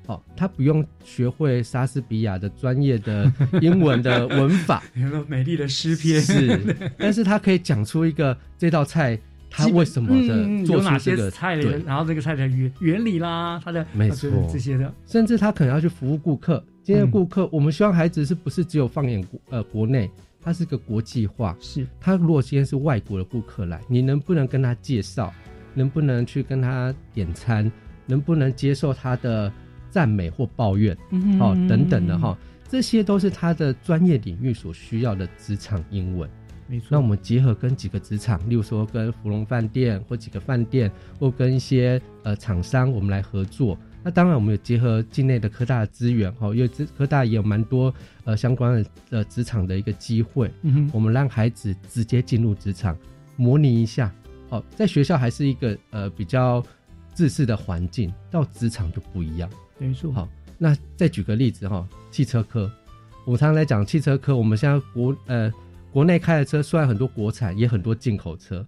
[0.07, 4.83] 哦，他不用学会莎士比亚的专业的英文的 文法，
[5.29, 9.17] 美丽的诗篇是，但是他可以讲出一个这道菜
[9.51, 16.63] 他为什么的做出这个菜，然后这个菜的原原理啦，它的没错这些的，甚至他可能要去服务顾客。
[16.81, 20.09] 今天顾客，我们希望孩子是不是只有放眼国呃国内？
[20.43, 21.85] 它是个国际化，是。
[21.99, 25.31] 他如果今天是外国的顾客来，你能不能跟他介绍？
[25.75, 27.71] 能不能去跟他点餐？
[28.07, 29.53] 能不能接受他的
[29.91, 30.97] 赞美或抱怨？
[31.11, 32.35] 嗯哦，等等的哈，
[32.67, 36.27] 这些都是他的专业领域所需要的职场英文。
[36.71, 36.87] 没错。
[36.89, 43.77] 那我们结合跟几个职场，例如说跟芙蓉饭店或几个饭店，或跟一些呃厂商，我们来合作。
[44.01, 50.49] 那当然，我们有结合境内的科大的资源哈，因为科科大也有蛮多呃相关的呃职场的一个机会。
[50.61, 52.97] 嗯哼，我们让孩子直接进入职场，
[53.35, 54.09] 模拟一下。
[54.49, 56.63] 哦，在学校还是一个呃比较
[57.13, 59.47] 自私的环境，到职场就不一样。
[59.77, 60.11] 没错。
[60.11, 62.71] 好，那再举个例子哈，汽车科，
[63.25, 64.35] 我们常常来讲汽车科。
[64.35, 65.51] 我们现在国呃
[65.91, 68.65] 国内开的车虽然很多国产，也很多进口车。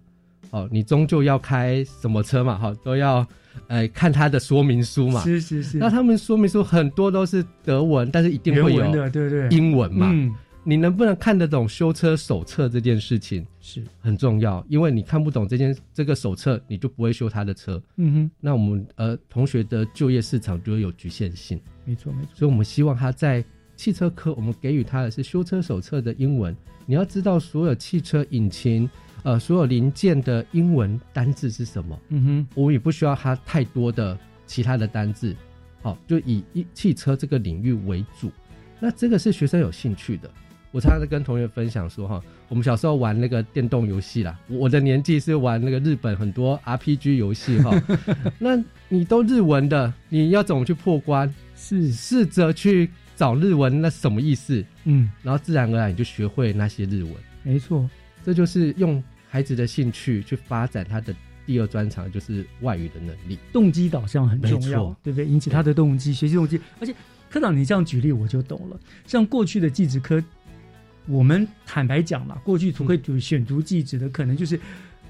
[0.50, 2.56] 哦，你终究要开什么车嘛？
[2.56, 3.26] 哈，都要。
[3.68, 5.78] 哎，看它的说明书嘛，是是是。
[5.78, 10.10] 那他们说明书很多都是德文，但是一定会有对对英文嘛。
[10.12, 17.80] 嗯，你能不能看得懂修车手册这件事情是很重要，因为你看不懂这件这个手册，你就不会修他的车。
[17.96, 21.60] 嗯哼，那我们呃同学的就业市场就会有局限性。
[21.84, 23.42] 没错没错，所以我们希望他在
[23.76, 26.54] 汽车科，我们给予他的是修车手册的英文。
[26.86, 28.88] 你要知道所有汽车引擎。
[29.22, 31.98] 呃，所有零件的英文单字是什么？
[32.10, 35.34] 嗯哼，我也不需要它太多的其他的单字，
[35.80, 38.30] 好，就以一汽车这个领域为主。
[38.78, 40.30] 那这个是学生有兴趣的。
[40.70, 47.82] 我常常跟同学分享说，哈，我们小时候玩那个电动游戏啦，我的年纪是玩那个日本很多 RPG 游戏，哈，
[48.38, 51.32] 那你都日文的，你要怎么去破关？
[51.56, 54.64] 是试着去找日文，那什么意思？
[54.84, 57.12] 嗯，然后自然而然你就学会那些日文。
[57.42, 57.88] 没错，
[58.24, 61.14] 这就是用孩子的兴趣去发展他的
[61.46, 63.38] 第二专长，就是外语的能力。
[63.52, 65.26] 动机导向很重要，对不对？
[65.26, 66.60] 引起他的动机，学习动机。
[66.80, 66.94] 而且
[67.30, 68.80] 科长，你这样举例我就懂了。
[69.06, 70.22] 像过去的技职科，
[71.06, 74.58] 我们坦白讲啦，过去图会读选读技职的，可能就是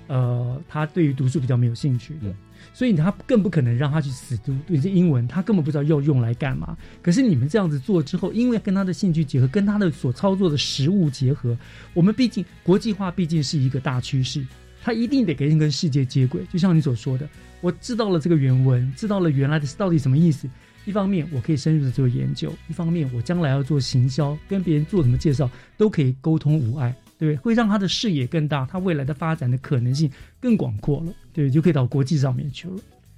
[0.09, 2.35] 呃，他对于读书比较没有兴趣的。
[2.73, 6.77] 所以他更不可能让他去死读对这英文，他根本不知道要用来干嘛。
[7.03, 11.57] 可是你们这样子做之后，因为跟他的兴趣结合，跟他的所操作的实物结合，
[11.93, 14.45] 我们毕竟国际化毕竟是一个大趋势，
[14.83, 16.43] 他一定得跟跟世界接轨。
[16.53, 17.29] 就像你所说的，
[17.61, 20.49] 我知道了这个原文，知道了原来的到底什么意思。
[20.87, 26.95] 一方面我可以深入的做研究，一方面我将来要做行销，跟别人做什么介绍都可以沟通无碍。
[27.25, 31.12] 对，会让他的视野更大，他未来的发展的可能性更广阔了。
[31.33, 32.77] 对，就可以到国际上面去了。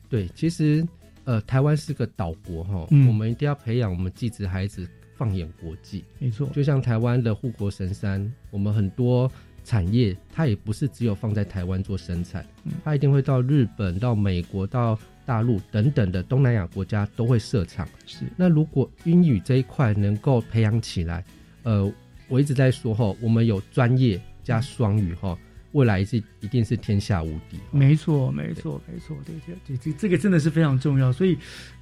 [0.09, 0.87] 对，其实
[1.25, 6.05] 呃，台湾是个岛国哈，嗯我们一定要培养我们继子孩子放眼国际。
[6.21, 9.29] 没错，就像台湾的护国神山，我们很多
[9.65, 12.47] 产业它也不是只有放在台湾做生产，
[12.85, 17.89] 它一定会到日本、到美国、到大陆等等的东南亚国家都会设厂。
[18.07, 21.25] 是，那如果英语这一块能够培养起来，
[21.65, 21.93] 呃，
[22.29, 25.37] 我一直在说哈，我们有专业加双语哈，
[25.73, 27.59] 未来是一定是天下无敌。
[27.71, 31.37] 没错，没错，没错，对对对，这这个真的是非常重要，所以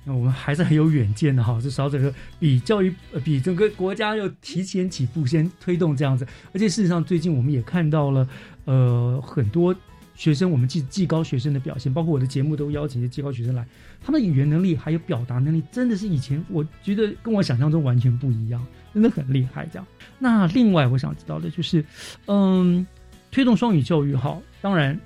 [0.05, 1.61] 呃我们还是很有远见的哈。
[1.61, 6.26] 至少这个比教育呃比整个国家要提前几步，先推动这样子。
[6.53, 8.28] 而且事实上，最近我们也看到了
[8.64, 9.74] 呃很多
[10.14, 13.66] 学生，我们技技高学生的表现，包括我的节目都邀请一些技高学生来，
[14.01, 18.64] 他们的语言能力还有表达能力，真的是以前我觉得跟我想象中完全不一样，
[18.95, 19.68] 真的很厉害。
[19.72, 19.86] 这样，
[20.18, 21.84] 那另外我想知道的就是，
[22.26, 22.86] 嗯。
[23.30, 24.97] 推动双语教育哈，当然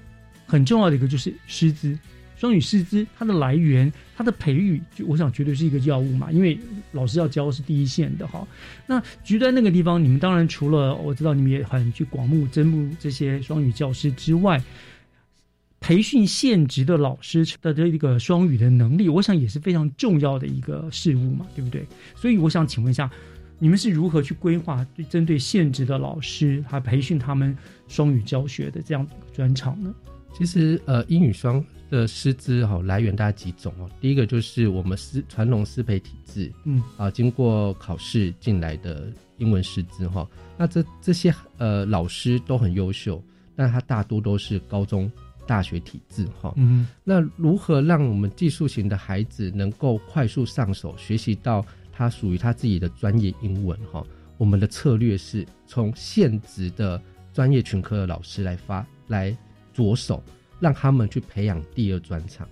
[0.47, 1.99] 很重要的一个就是师资，
[2.37, 6.61] 双语师资它的来源、它的培育，就我想绝对是一个要务嘛，因为
[6.93, 8.47] 老师要教是第一线的哈。
[8.87, 14.63] 那局在那个地方，你们当然除了我知道你们也很去广募征募这些双语教师之外，
[15.81, 21.83] 培训现职的老师的这个双语的能力，我想也是非常重要的一个事物嘛，对不对？
[22.15, 23.11] 所以我想请问一下。
[23.59, 27.57] 你们是如何去规划对针对现职的老师，他培训他们
[27.89, 29.93] 双语教学的这样专场呢？
[30.35, 33.91] 其实，呃，英语双的师资哈、来源大概几种哦。
[34.01, 43.21] 第一个就是我们师传统师培体制，嗯啊，经过考试进来的英文师资哈、那这这些呃老师都很优秀，
[43.57, 45.11] 但他大多都是高中、
[45.49, 51.67] 大学体制哈、嗯，那如何让我们技术型的孩子能够快速上手，学习到？
[51.99, 59.37] 他属于他自己的专业英文哈，我们的策略是从现职的专业群科的老师来发来
[59.75, 60.23] 着手，
[60.61, 62.49] 让他们去培养第二专长。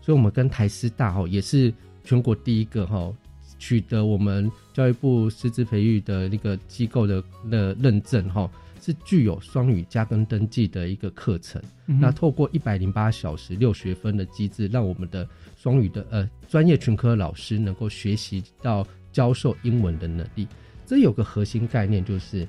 [0.00, 1.70] 所以，我们跟台师大哈也是
[2.04, 3.12] 全国第一个哈
[3.58, 8.50] 取得我们教育部师资培育的那个机构的的认证哈，
[8.86, 11.60] 是具有双语加更登记的一个课程。
[11.86, 20.46] 嗯、那透过一百零八小时六学分的机制，让我们的双语的呃专业群科老师能够学习到教授英文的能力。
[20.86, 22.46] 这有个核心概念，就是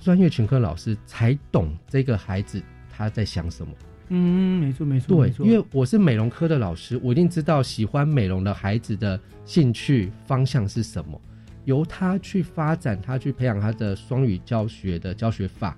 [0.00, 3.74] 专业群科老师才懂这个孩子他在想什么。
[4.08, 11.20] 嗯，没错没错，对，因为我是美容科的老师，我一定知道喜欢美容的孩子的兴趣方向是什么，
[11.68, 15.76] 由他去发展，他去培养他的双语教学的教学法，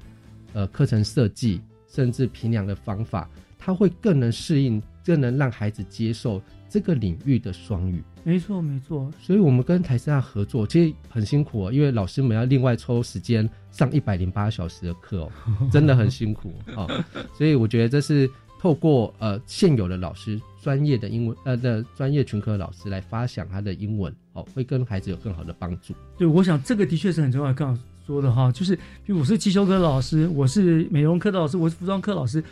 [0.52, 3.28] 呃，课程设计，甚至评量的方法，
[3.58, 8.00] 他会更能适应，更能让孩子接受这个领域的双语。
[8.22, 15.32] 没错没错，所以我们跟台师大合作，其实很辛苦哦，因为老师们要另外抽时间上一百零八小时的课哦，
[15.72, 17.04] 真的很辛苦啊、哦。
[17.36, 18.30] 所以我觉得这是
[18.60, 25.94] 透过呃现有的老师专业的英文呃的专业群科老师来发想他的英文哦，会跟孩子有更好的帮助。
[26.18, 27.52] 对，我想这个的确是很重要。
[27.52, 32.42] 刚刚说的哈，就是比如我是汽修科老师，我是美容科的老师，我是服装科老师。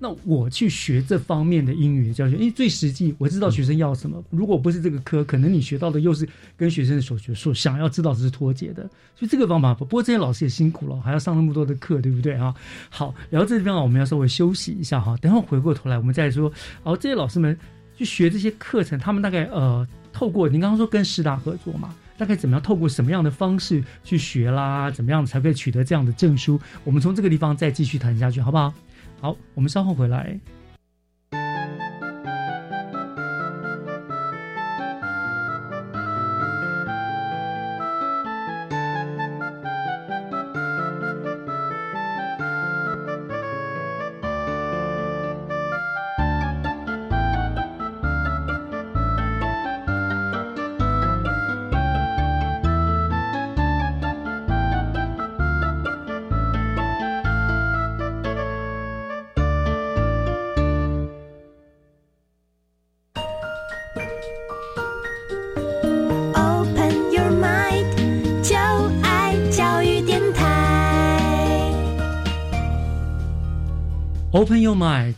[0.00, 4.22] 那我去学这方面的英语教学，因为最实际，我知道学生要什么。
[4.30, 8.82] 如果不是这个科，可能你学到的又是跟学生的所学所想要知道是脱节的。
[9.16, 12.54] 所以这个方法，不过这些老师也辛苦了，还要上那么多的课，对不对啊？
[12.88, 15.16] 好，然后这地方，我们要稍微休息一下哈。
[15.20, 16.48] 等会回过头来，我们再说。
[16.84, 17.58] 然后，这些老师们
[17.96, 22.62] 去学这些课程，他们大概呃，透过您刚刚说跟师大合作嘛，大概怎么样？
[22.62, 24.88] 透过什么样的方式去学啦？
[24.92, 26.60] 怎么样才可以取得这样的证书？
[26.84, 28.72] 我们从这个地方再继续谈下去，好不好？
[29.20, 30.38] 好，我们稍后回来。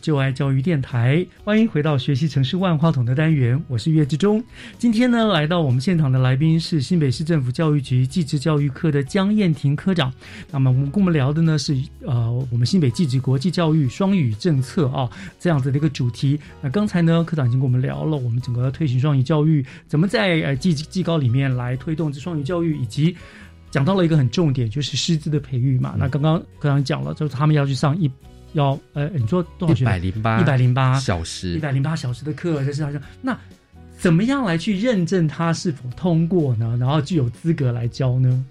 [0.01, 4.41] 就爱教育电台，欢迎回到学习城市万花筒的单元，我是岳志忠。
[4.77, 10.11] 今天呢，来到我们现场的来宾是新北市政府教育局技职教育科的江燕婷科长。
[10.51, 16.39] 那么我们跟我们聊的呢是呃，我们新北技职国际教育双语政策啊这样子的一个主题。
[16.61, 23.13] 那刚才呢，科长已经跟我们聊了我们整个推行双语教育，怎么在呃技技高里面来推动这双语教育，以及
[23.69, 25.95] 讲到了一个很重点，就是师资的培育嘛。
[25.99, 28.09] 那刚刚科长讲了，就是他们要去上一。
[28.53, 29.83] 要呃，你说多少学？
[29.83, 33.01] 一百零八，一百零八小时，一百零八小时的课在市场上。
[33.21, 33.37] 那
[33.97, 36.77] 怎么样来去认证他是否通过呢？
[36.79, 38.45] 然后具有资格来教呢？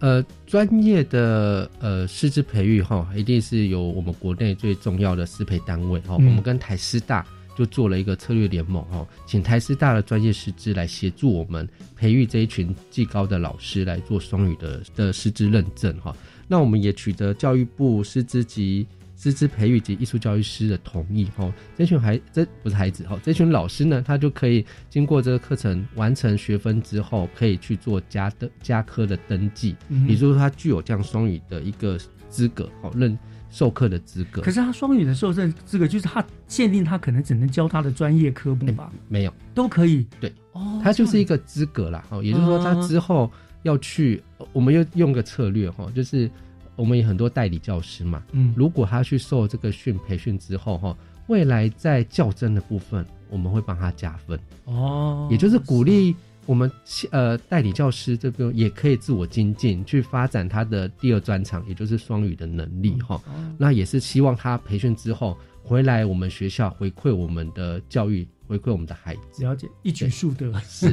[0.00, 6.14] 呃，专业的呃师资培育哈，一定是由我们国内最重要的师培单位哈。
[6.14, 7.24] 我们跟台师大
[7.56, 16.14] 就做了一个策略联盟哈，请台师大的专业师资来协助我们培育这一群技高的老师来做双语的的师资认证哈。
[16.48, 18.86] 那我们也取得教育部师资及
[19.24, 29.74] 师资培育及艺术教育师的同意，哈，这群孩这不是孩子，哈，这群老师呢，他就可以经过这个课程完成学分之后，可以去做加的加科的登记，
[30.06, 31.98] 也就是说，他具有这样双语的一个
[32.28, 33.18] 资格，好认
[33.48, 34.42] 授课的资格。
[34.42, 38.92] 可是他双语的授证资格，就是他限定他可能只能教他的专业科目吧？
[39.08, 40.06] 没有，都可以。
[40.20, 44.22] 对，哦，他就是一个资格啦，哦，也就是说，他之后要去，
[44.52, 46.30] 我们又用个策略，哈，就是。
[46.76, 50.96] 我们有很多代理教师嘛，嗯，如果他去受这个训培训之后哈，
[51.28, 56.14] 未来在较真的部分，我们会帮他加分哦，也就是鼓励
[56.46, 56.70] 我们
[57.10, 63.22] 呃代理教师这边也可以自我精进，去发展他的第二专长，也就是双语的能力哈。
[63.56, 69.44] 那也是希望他培训之后回来我们学校回馈我们的教育，回馈我们的孩子。
[69.44, 70.88] 了解，一举数得是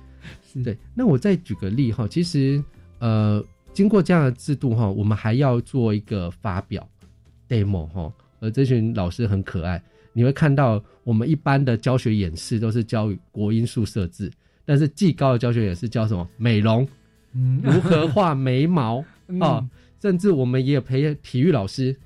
[0.52, 0.62] 是。
[0.62, 2.64] 对，那我再举个例哈，其实
[2.98, 3.44] 呃。
[3.78, 6.84] 经过这样的制度哈，我们还要做一个发表
[7.48, 9.80] demo 哈，而这群老师很可爱，
[10.12, 14.28] 你会看到我们一般的教学演示都是教国音数设置，
[14.64, 16.28] 但是技高的教学演示教什么？
[16.36, 16.88] 美容，
[17.62, 19.04] 如何画眉毛？
[19.38, 19.64] 啊，
[20.02, 21.96] 甚至我们也有培体育老师。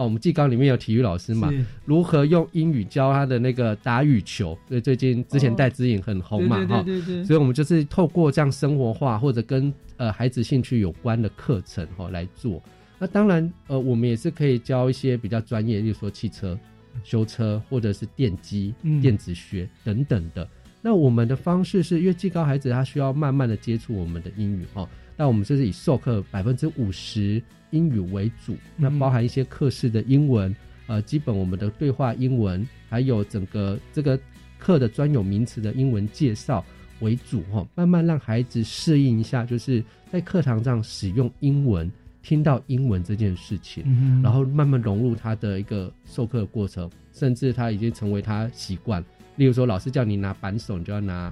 [0.00, 1.52] 哦，我们技高里面有体育老师嘛？
[1.84, 4.58] 如何用英语教他的那个打羽球？
[4.66, 6.82] 所以最近之前戴姿颖很红嘛，哈。
[7.22, 12.62] 所以我们就是透过这样生活化或者跟呃孩子兴趣有关的课程哈来做。
[12.98, 16.58] 那当然，呃，我们也是可以教一些比较专业，例如说汽车
[17.04, 20.48] 修车或者是电机、电子学等等的。
[20.80, 24.88] 那我们的方式是因为技高孩子他需要慢慢的接触我们的英语哈。
[25.20, 27.42] 那我们就是以授课百分之五十
[27.72, 30.56] 英语为主，那包含一些课室的英文，
[30.86, 34.18] 呃，基本我们的对话英文，还有整个这个
[34.58, 36.64] 课的专有名词的英文介绍
[37.00, 41.92] 为主哈，慢慢让孩子适应一下，就是在课堂上使用英文，
[42.22, 43.84] 听到英文这件事情，
[44.22, 49.04] 然后慢慢融入他的一个授课过程，甚至他已经成为他习惯。
[49.36, 51.30] 例如说，老师叫你拿扳手，你就要拿。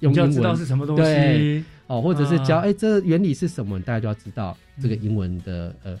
[0.00, 3.80] 用英文知道是什么东西哦，或者是教哎，这原理是什么？
[3.80, 5.98] 大家就要知道这个英文的呃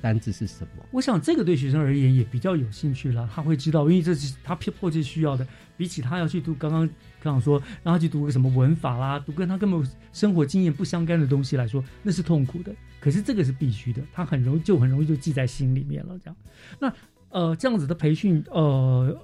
[0.00, 0.84] 单字是什么。
[0.92, 5.44] 我想这个对学生而言也比较有兴趣了，他会知道，因为这是他迫切需要的。
[5.76, 6.88] 比起他要去读刚刚
[7.20, 12.72] 刚刚说让他去读个什么文法啦，读跟他根本生活经验不相干的东西来说，那是痛苦的。
[13.00, 16.16] 可是这个是必须的，他很容易就很容易就记在心里面了。
[16.22, 16.36] 这样，
[16.78, 16.94] 那
[17.30, 19.20] 呃这样子的培训呃。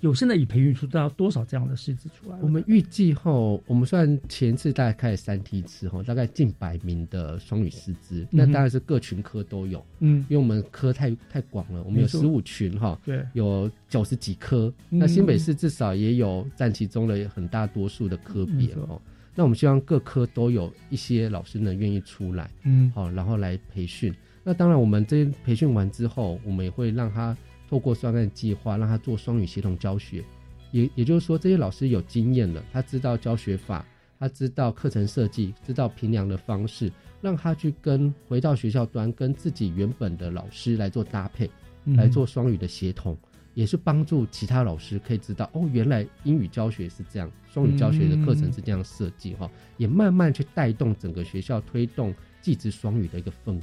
[0.00, 2.38] 有现在已培育出大概多少这样的师资出来？
[2.40, 9.84] 我们预计后，我们算前次大概开了三梯次后，大概近百名的双语师资，那当然是各群科都有。
[9.98, 14.72] 嗯，因为我们科太太广了，我们有十五群哈，对，有九十几科。
[14.88, 19.00] 那新北市至少也有占其中的很大多数的科别哦。
[19.34, 24.14] 那我们希望各科都有一些老师呢愿意出来，嗯，好，然后来培训。
[24.42, 27.36] 那当然，我们这培训完之后，我们也会让他。
[27.70, 30.24] 透过双案计划，让他做双语协同教学，
[30.72, 33.86] 也也就是说，这些老师有经验了，他知道教学法，
[34.18, 41.48] 他知道课程设计，知道评量的方式，让他去跟回到学校端，跟自己原本的老师来做搭配，
[41.96, 43.16] 来做双语的协同，
[43.54, 52.12] 也是帮助其他老师可以知道，哦，原来英语教学是这样，双语教学的课程是这样设计哈，也慢慢去带动整个学校推动
[52.42, 53.62] 技职双语的一个氛围。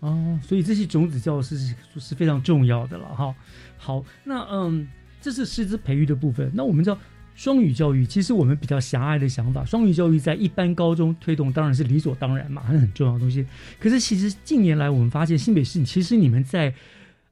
[0.00, 3.34] 哦，所以这些种子教师是是非常重要的了哈。
[3.76, 4.86] 好，那嗯，
[5.20, 6.50] 这是师资培育的部分。
[6.54, 6.98] 那我们知道
[7.34, 13.46] 双语教育，其实我们比较狭隘的想法，双语教育在一般高中推动当然是理所当然嘛，是很重要的东西。
[13.78, 16.72] 可是其实近年来我们发现新北市，其实你们在。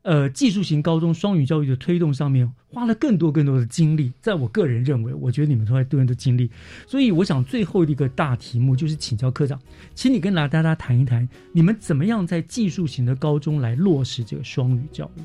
[0.06, 6.48] 呃，技术型高中双语教育的推动上面花了更多更多的精力，在我个人认为，我觉得你们都在多人的精力，
[6.86, 9.60] 所以我想最后一个大题目就是请教科长，
[9.96, 15.20] 请你跟大家谈一谈，你们怎么样在技术型的高中来落实这个双语教育？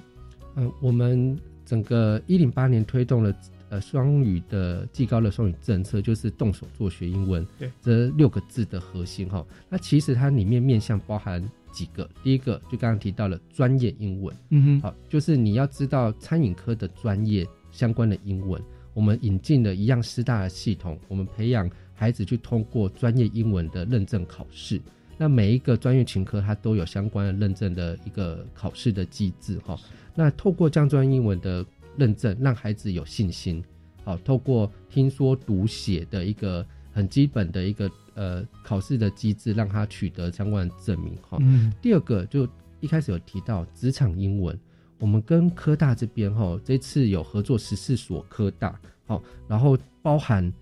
[0.56, 3.32] 嗯，我们整个一零八年推动了
[3.70, 9.46] 呃双语的技高的双语政策，就是动手做学英文，对这六个字的核心哈。
[9.70, 18.62] 那其实它里面面向包含几个，第一个就刚刚提到了专业英文，嗯哼，好，就是你要知道餐饮科的专业相关的英文，
[18.94, 24.82] 我们引进了一样师大的系统，我们培养孩子去通过专业英文的认证考试。
[25.18, 29.80] 那每一个专业群科它都有相关的认证的一个考试的机制哈。
[30.16, 31.64] 那透过这样专业英文的
[31.96, 33.64] 认证，让孩子有信心。
[34.04, 37.88] 好，透过听说读写的一个很基本的一个
[38.22, 41.40] 呃考试的机制，让他取得相关的证明哈。
[41.42, 42.48] 嗯第二个就
[42.80, 44.56] 一开始有提到职场英文，
[45.00, 50.54] 我们跟科大这边哈，这次有合作十四所科大，好，然后包含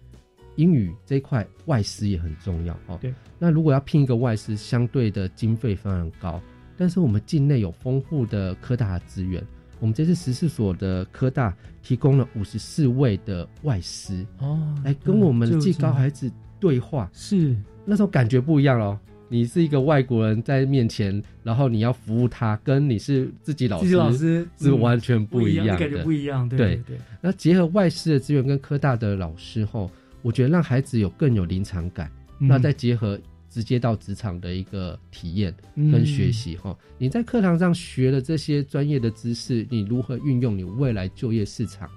[0.55, 2.97] 英语这一块外师也很重要哦。
[3.01, 6.41] 对，那如果要聘一个外师，相对的经费非常高，
[6.77, 9.45] 但是我们境内有丰富的科大的资源，
[9.81, 16.29] 我们这次十四所的科大提供了五十四位的外师哦，来跟我们的技高孩子
[16.59, 17.55] 对话，是。
[17.85, 18.99] 那时候感觉不一样哦。
[19.31, 26.97] 你是一个外国人在面前，然后你要服务他，跟你是自己老师，自己老师嗯是完全不一样感觉不一样对对。
[27.21, 29.89] 那结合外师的资源跟科大的老师后，
[30.23, 32.47] 我觉得让孩子有更有临场感，嗯。
[32.47, 33.19] 那再结合
[33.51, 35.91] 直接到职场的一个体验嗯。
[35.91, 41.87] 跟学习哈、你在课堂上学了这些专业的知识，你如何运用你未来就业市场？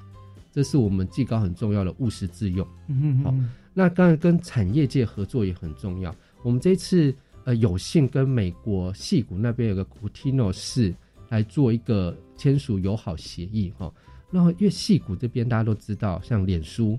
[0.52, 2.66] 这是我们技高很重要的务实自用。
[2.88, 6.14] 嗯嗯嗯，那当然跟产业界合作也很重要。
[6.42, 7.14] 我们这次
[7.44, 10.94] 呃有幸跟美国戏谷那边有个 Cutino 市
[11.30, 13.92] 来做一个签署友好协议哈。
[14.30, 16.98] 然后因为戏谷这边大家都知道，像脸书、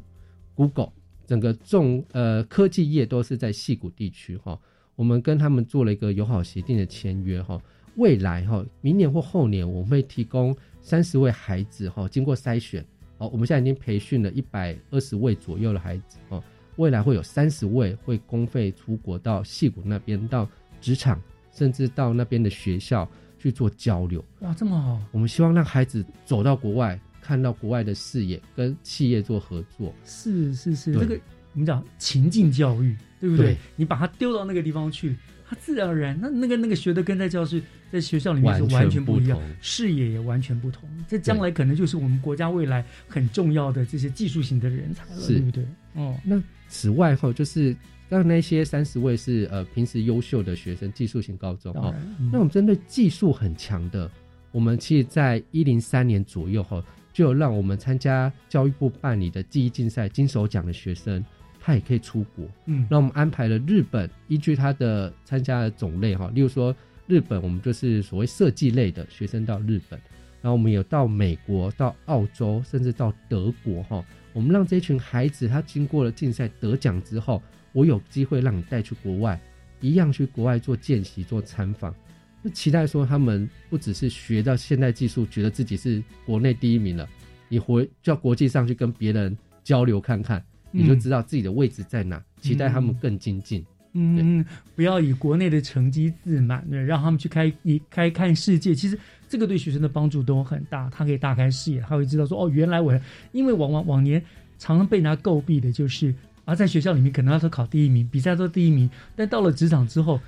[0.56, 0.92] Google
[1.26, 4.60] 整个重呃科技业都是在戏谷地区哈。
[4.96, 7.62] 我们跟他们做了一个友好协定的签约哈。
[7.96, 12.84] 未来哈，明年或后年我们会提供三十位孩子哈，经过筛选。
[13.20, 16.44] 好，我们现在已经培训了一百二十位左右的孩子哦，
[16.78, 20.48] 未来会有三十位会公费出国到戏谷那边，到
[20.82, 21.22] 职场，
[21.52, 24.24] 甚至到那边的学校去做交流。
[24.40, 29.94] 哇，这么好，我们希望让孩子走到国外，看到国外的视野，跟企业做合作。
[30.04, 31.22] 是是是，对这个
[31.54, 33.48] 我们讲情境教育，对不对？
[33.48, 35.16] 对你把他丢到那个地方去，
[35.48, 37.62] 他自然而然，那那个那个学的跟在教室
[37.94, 40.90] 在学校里面是完全不一样视野也完全不同。
[41.08, 45.64] 这将来可能就是我们国家未来很重要的这些技术型的人才了，是对不对？
[45.94, 47.72] 哦，那此外哈，就是
[48.10, 51.94] 刚刚那些三十位是呃平时优秀的学生，技术型高中哈。
[52.20, 54.10] 嗯那我们针对技术很强的，
[54.52, 56.84] 我们其实在一零三年左右哈，
[57.14, 61.24] 就有让我们参加教育部办理的记忆竞赛金手奖的学生，
[61.60, 62.44] 他也可以出国。
[62.66, 66.76] 嗯那我们安排了日本，依据他的参加的种类哈，例如说
[67.08, 70.00] 日本，我们就是所谓设计类的学生到日本，
[70.42, 74.04] 然后我们有到美国、到澳洲，甚至到德国哈。
[74.32, 77.42] 我们让这群孩子，他经过了竞赛得奖之后，
[77.72, 79.40] 我有机会让你带去国外，
[79.80, 81.94] 一样去国外做见习、做参访。
[82.42, 87.08] 那期待说他们不只是学到现代技术，觉得自己是国内第一名了，
[87.48, 92.24] 你回叫国际上去跟别人交流看看，你就知道自己的位置在哪。
[92.42, 93.66] 期待他们更精进。
[93.94, 94.44] 嗯，
[94.76, 98.74] 不要以国内的成绩自满，对，让他们去开一开看世界。
[98.74, 98.98] 其实
[99.30, 103.00] 这个对学生的帮助都很大，他可以大开视野，他会知道说哦，原来我
[103.32, 104.20] 因为往往往年
[104.58, 106.14] 常常被拿诟病的就是
[106.46, 110.20] 啊，在学校里面可能他都考第一名，比赛都第一名，但到了职场之后，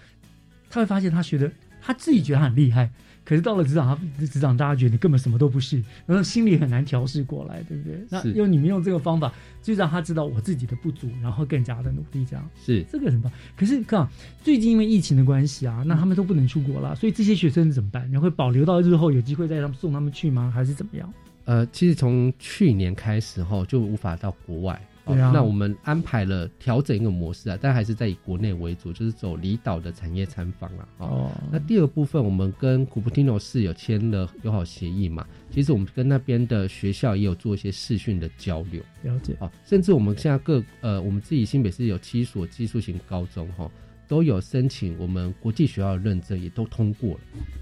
[0.69, 1.51] 他会发现他学的
[1.81, 2.89] 他自己觉得很厉害，
[3.25, 7.99] 可是到了职场，他职场大家觉得你根本什么都不是，然后心里很难调试过来，对不对？
[8.09, 12.49] 那是用你们用这个方法，就让他知道我自己的不足，然后更加的努力，这样。
[12.63, 13.31] 是这个很棒。
[13.57, 14.11] 可是看啊
[14.43, 18.07] 最近因为疫情的关系啊，那他们都不能出国了，所以这些学生怎么办？
[18.11, 20.51] 你会保留到日后有机会再让送他们去吗？
[20.53, 21.11] 还是怎么样？
[21.45, 24.79] 呃，其实从去年开始后就无法到国外。
[25.05, 30.87] 啊那我们安排了调整一个模式啊，但还是在以国内为主，就是走离岛的产业参访啦。
[30.97, 38.81] 哦，那第二部分我们跟古普蒂诺市有签了友好协议嘛，其实我们跟那边的学校也有做一些视讯的交流。
[39.03, 39.35] 了解。
[39.39, 43.69] 啊，甚至我们现在各呃，我们自己新北市有七所技术型高中哈、
[44.07, 47.19] 都有申请我们国际学校的认证，也都通过了。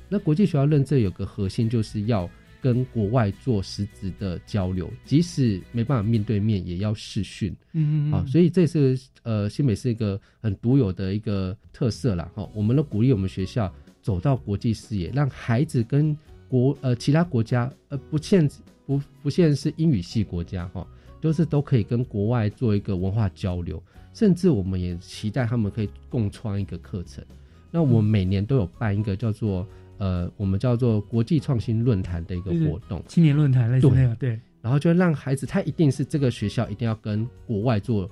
[0.07, 2.29] 那国际学校认证有个核心就是要
[2.63, 7.53] 跟国外做实质的交流，即使没办法面对面，也要视讯。
[7.73, 12.31] 嗯嗯啊、所以这是呃新北是一个很独有的一个特色啦。
[12.33, 13.69] 哈、我们都鼓励我们学校
[14.01, 18.49] 走到国际视野，让孩子跟国呃其他国家呃不限
[18.85, 20.87] 不不限是英语系国家哈、
[21.19, 23.83] 都是都可以跟国外做一个文化交流，
[24.13, 27.21] 甚至我们也期待他们可以共创一个课程。
[27.69, 29.67] 那我们每年都有办一个叫做
[29.97, 34.39] 呃，我们叫做国际创新论坛的一个活动，青年论坛类似那个对。
[34.61, 38.09] 然后就让孩子，他一定是这个学校一定要跟国外做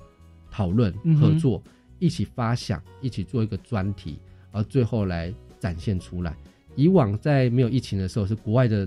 [0.50, 1.62] 讨论合作，
[1.98, 4.18] 一起发想，一起做一个专题，
[4.50, 6.36] 而最后来展现出来。
[6.76, 8.86] 以往在没有疫情的时候，是国外的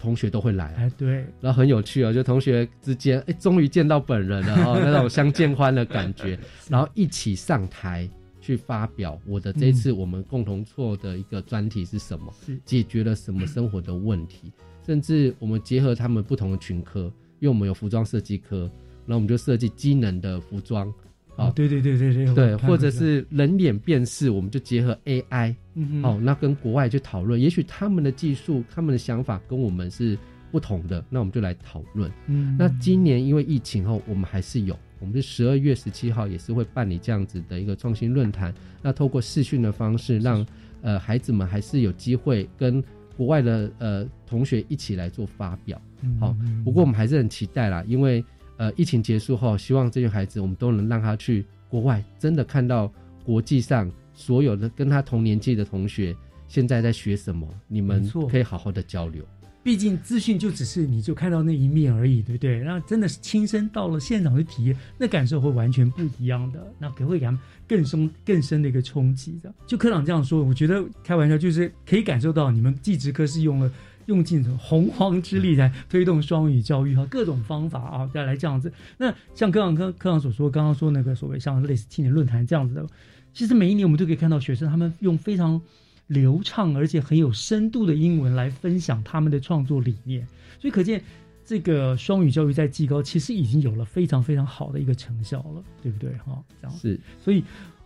[0.00, 6.36] 同学都会来，哎，对，然后很有趣哦，就同学之间，哎，终于见到本人了哦，那种相见欢的感觉，
[6.68, 8.08] 然后一起上台
[8.44, 12.32] 去发表我的这次我们共同做的一个专题是什么，
[12.64, 14.52] 解决了什么生活的问题，
[14.84, 17.04] 甚至我们结合他们不同的群科，
[17.40, 18.70] 因为我们有服装设计科，
[19.06, 20.92] 然后我们就设计机能的服装。
[21.36, 30.16] 哦，对对对对对，对，或者是人脸辨识，我们就结合 AI，嗯哦，那跟国外去讨论，也许他们的技术、他们的想法跟我们是
[30.52, 32.08] 不同的，那我们就来讨论。
[32.28, 40.44] 嗯，那今年因为疫情后，我们还是有，我们是十二月十七号也是会办理这样子的一个创新论坛，那透过视讯的方式，让
[40.80, 42.82] 呃孩子们还是有机会跟
[43.16, 45.78] 国外的呃同学一起来做发表。
[46.18, 46.34] 好，
[46.64, 48.24] 不过我们还是很期待啦，因为。
[48.56, 52.88] 呃，疫情结束后，希望这些孩子我们都能让他去国外，真的看到
[53.24, 56.14] 国际上所有的跟他同年纪的同学
[56.46, 59.24] 现在在学什么，你们可以好好的交流。
[59.64, 62.60] 毕竟资讯就只是你就看到那一面而已，对不对？
[62.60, 69.52] 那真的是亲身到了现场去体验，那感受会完全不一样的，那可会给他们更深更深的一个冲击的。
[69.66, 73.68] 就科长这样说，我觉得开玩笑就是可以感受到你们技职科是用了。
[74.06, 78.70] 用尽洪荒之力来推动双语教育哈，各种方法啊，再来这样子。
[78.98, 82.86] 那像科长科科长所说，刚刚说那个所谓像类似青年论坛这样子的，
[83.32, 85.58] 其实每一年我们都可以看到学生他们用非常
[86.06, 90.26] 流畅而且很有深度的英文来分享他们的创作理念，
[90.60, 91.02] 所以可见
[91.44, 96.42] 这个双语教育在技高其实已经有了非常非常好的一个成效了，对不对哈？
[96.60, 97.42] 这样是，所以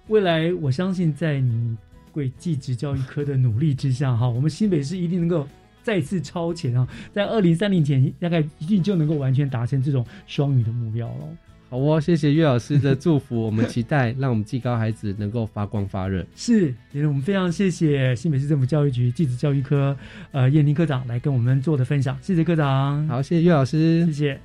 [0.09, 1.77] 未来我相信在你
[2.13, 5.47] 贵技职教育科的努力之下哈，我们新北市一定能够。
[5.81, 11.39] 再次超前啊，在二零三零前，大概一定就能够完全达成这种双语的目标了。
[11.71, 16.25] 好哦，谢谢岳老师的祝福，我们期待让我们技高孩子能够发光发热。
[16.35, 19.95] 是，我们非常谢谢新北市政府教育局技职教育科
[20.33, 23.07] 呃燕宁科长来跟我们做的分享，谢谢科长。
[23.07, 24.41] 好，谢谢岳老师，谢谢。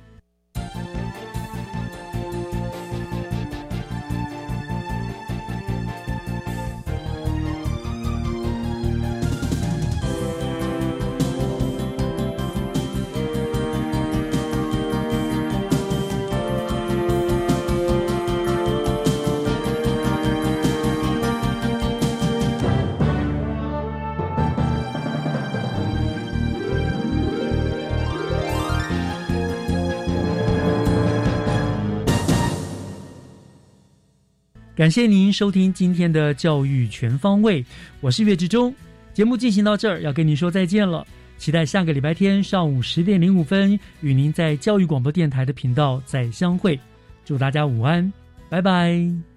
[34.76, 37.64] 感谢您收听今天的教育全方位，
[38.00, 38.74] 我是岳志忠。
[39.12, 41.06] 节目进行到这儿，要跟您说再见了。
[41.38, 46.78] 期待下个礼拜天上午十点零五分与您在教育广播电台的频道再相会。
[47.24, 48.12] 祝大家午安，
[48.48, 49.33] 拜拜。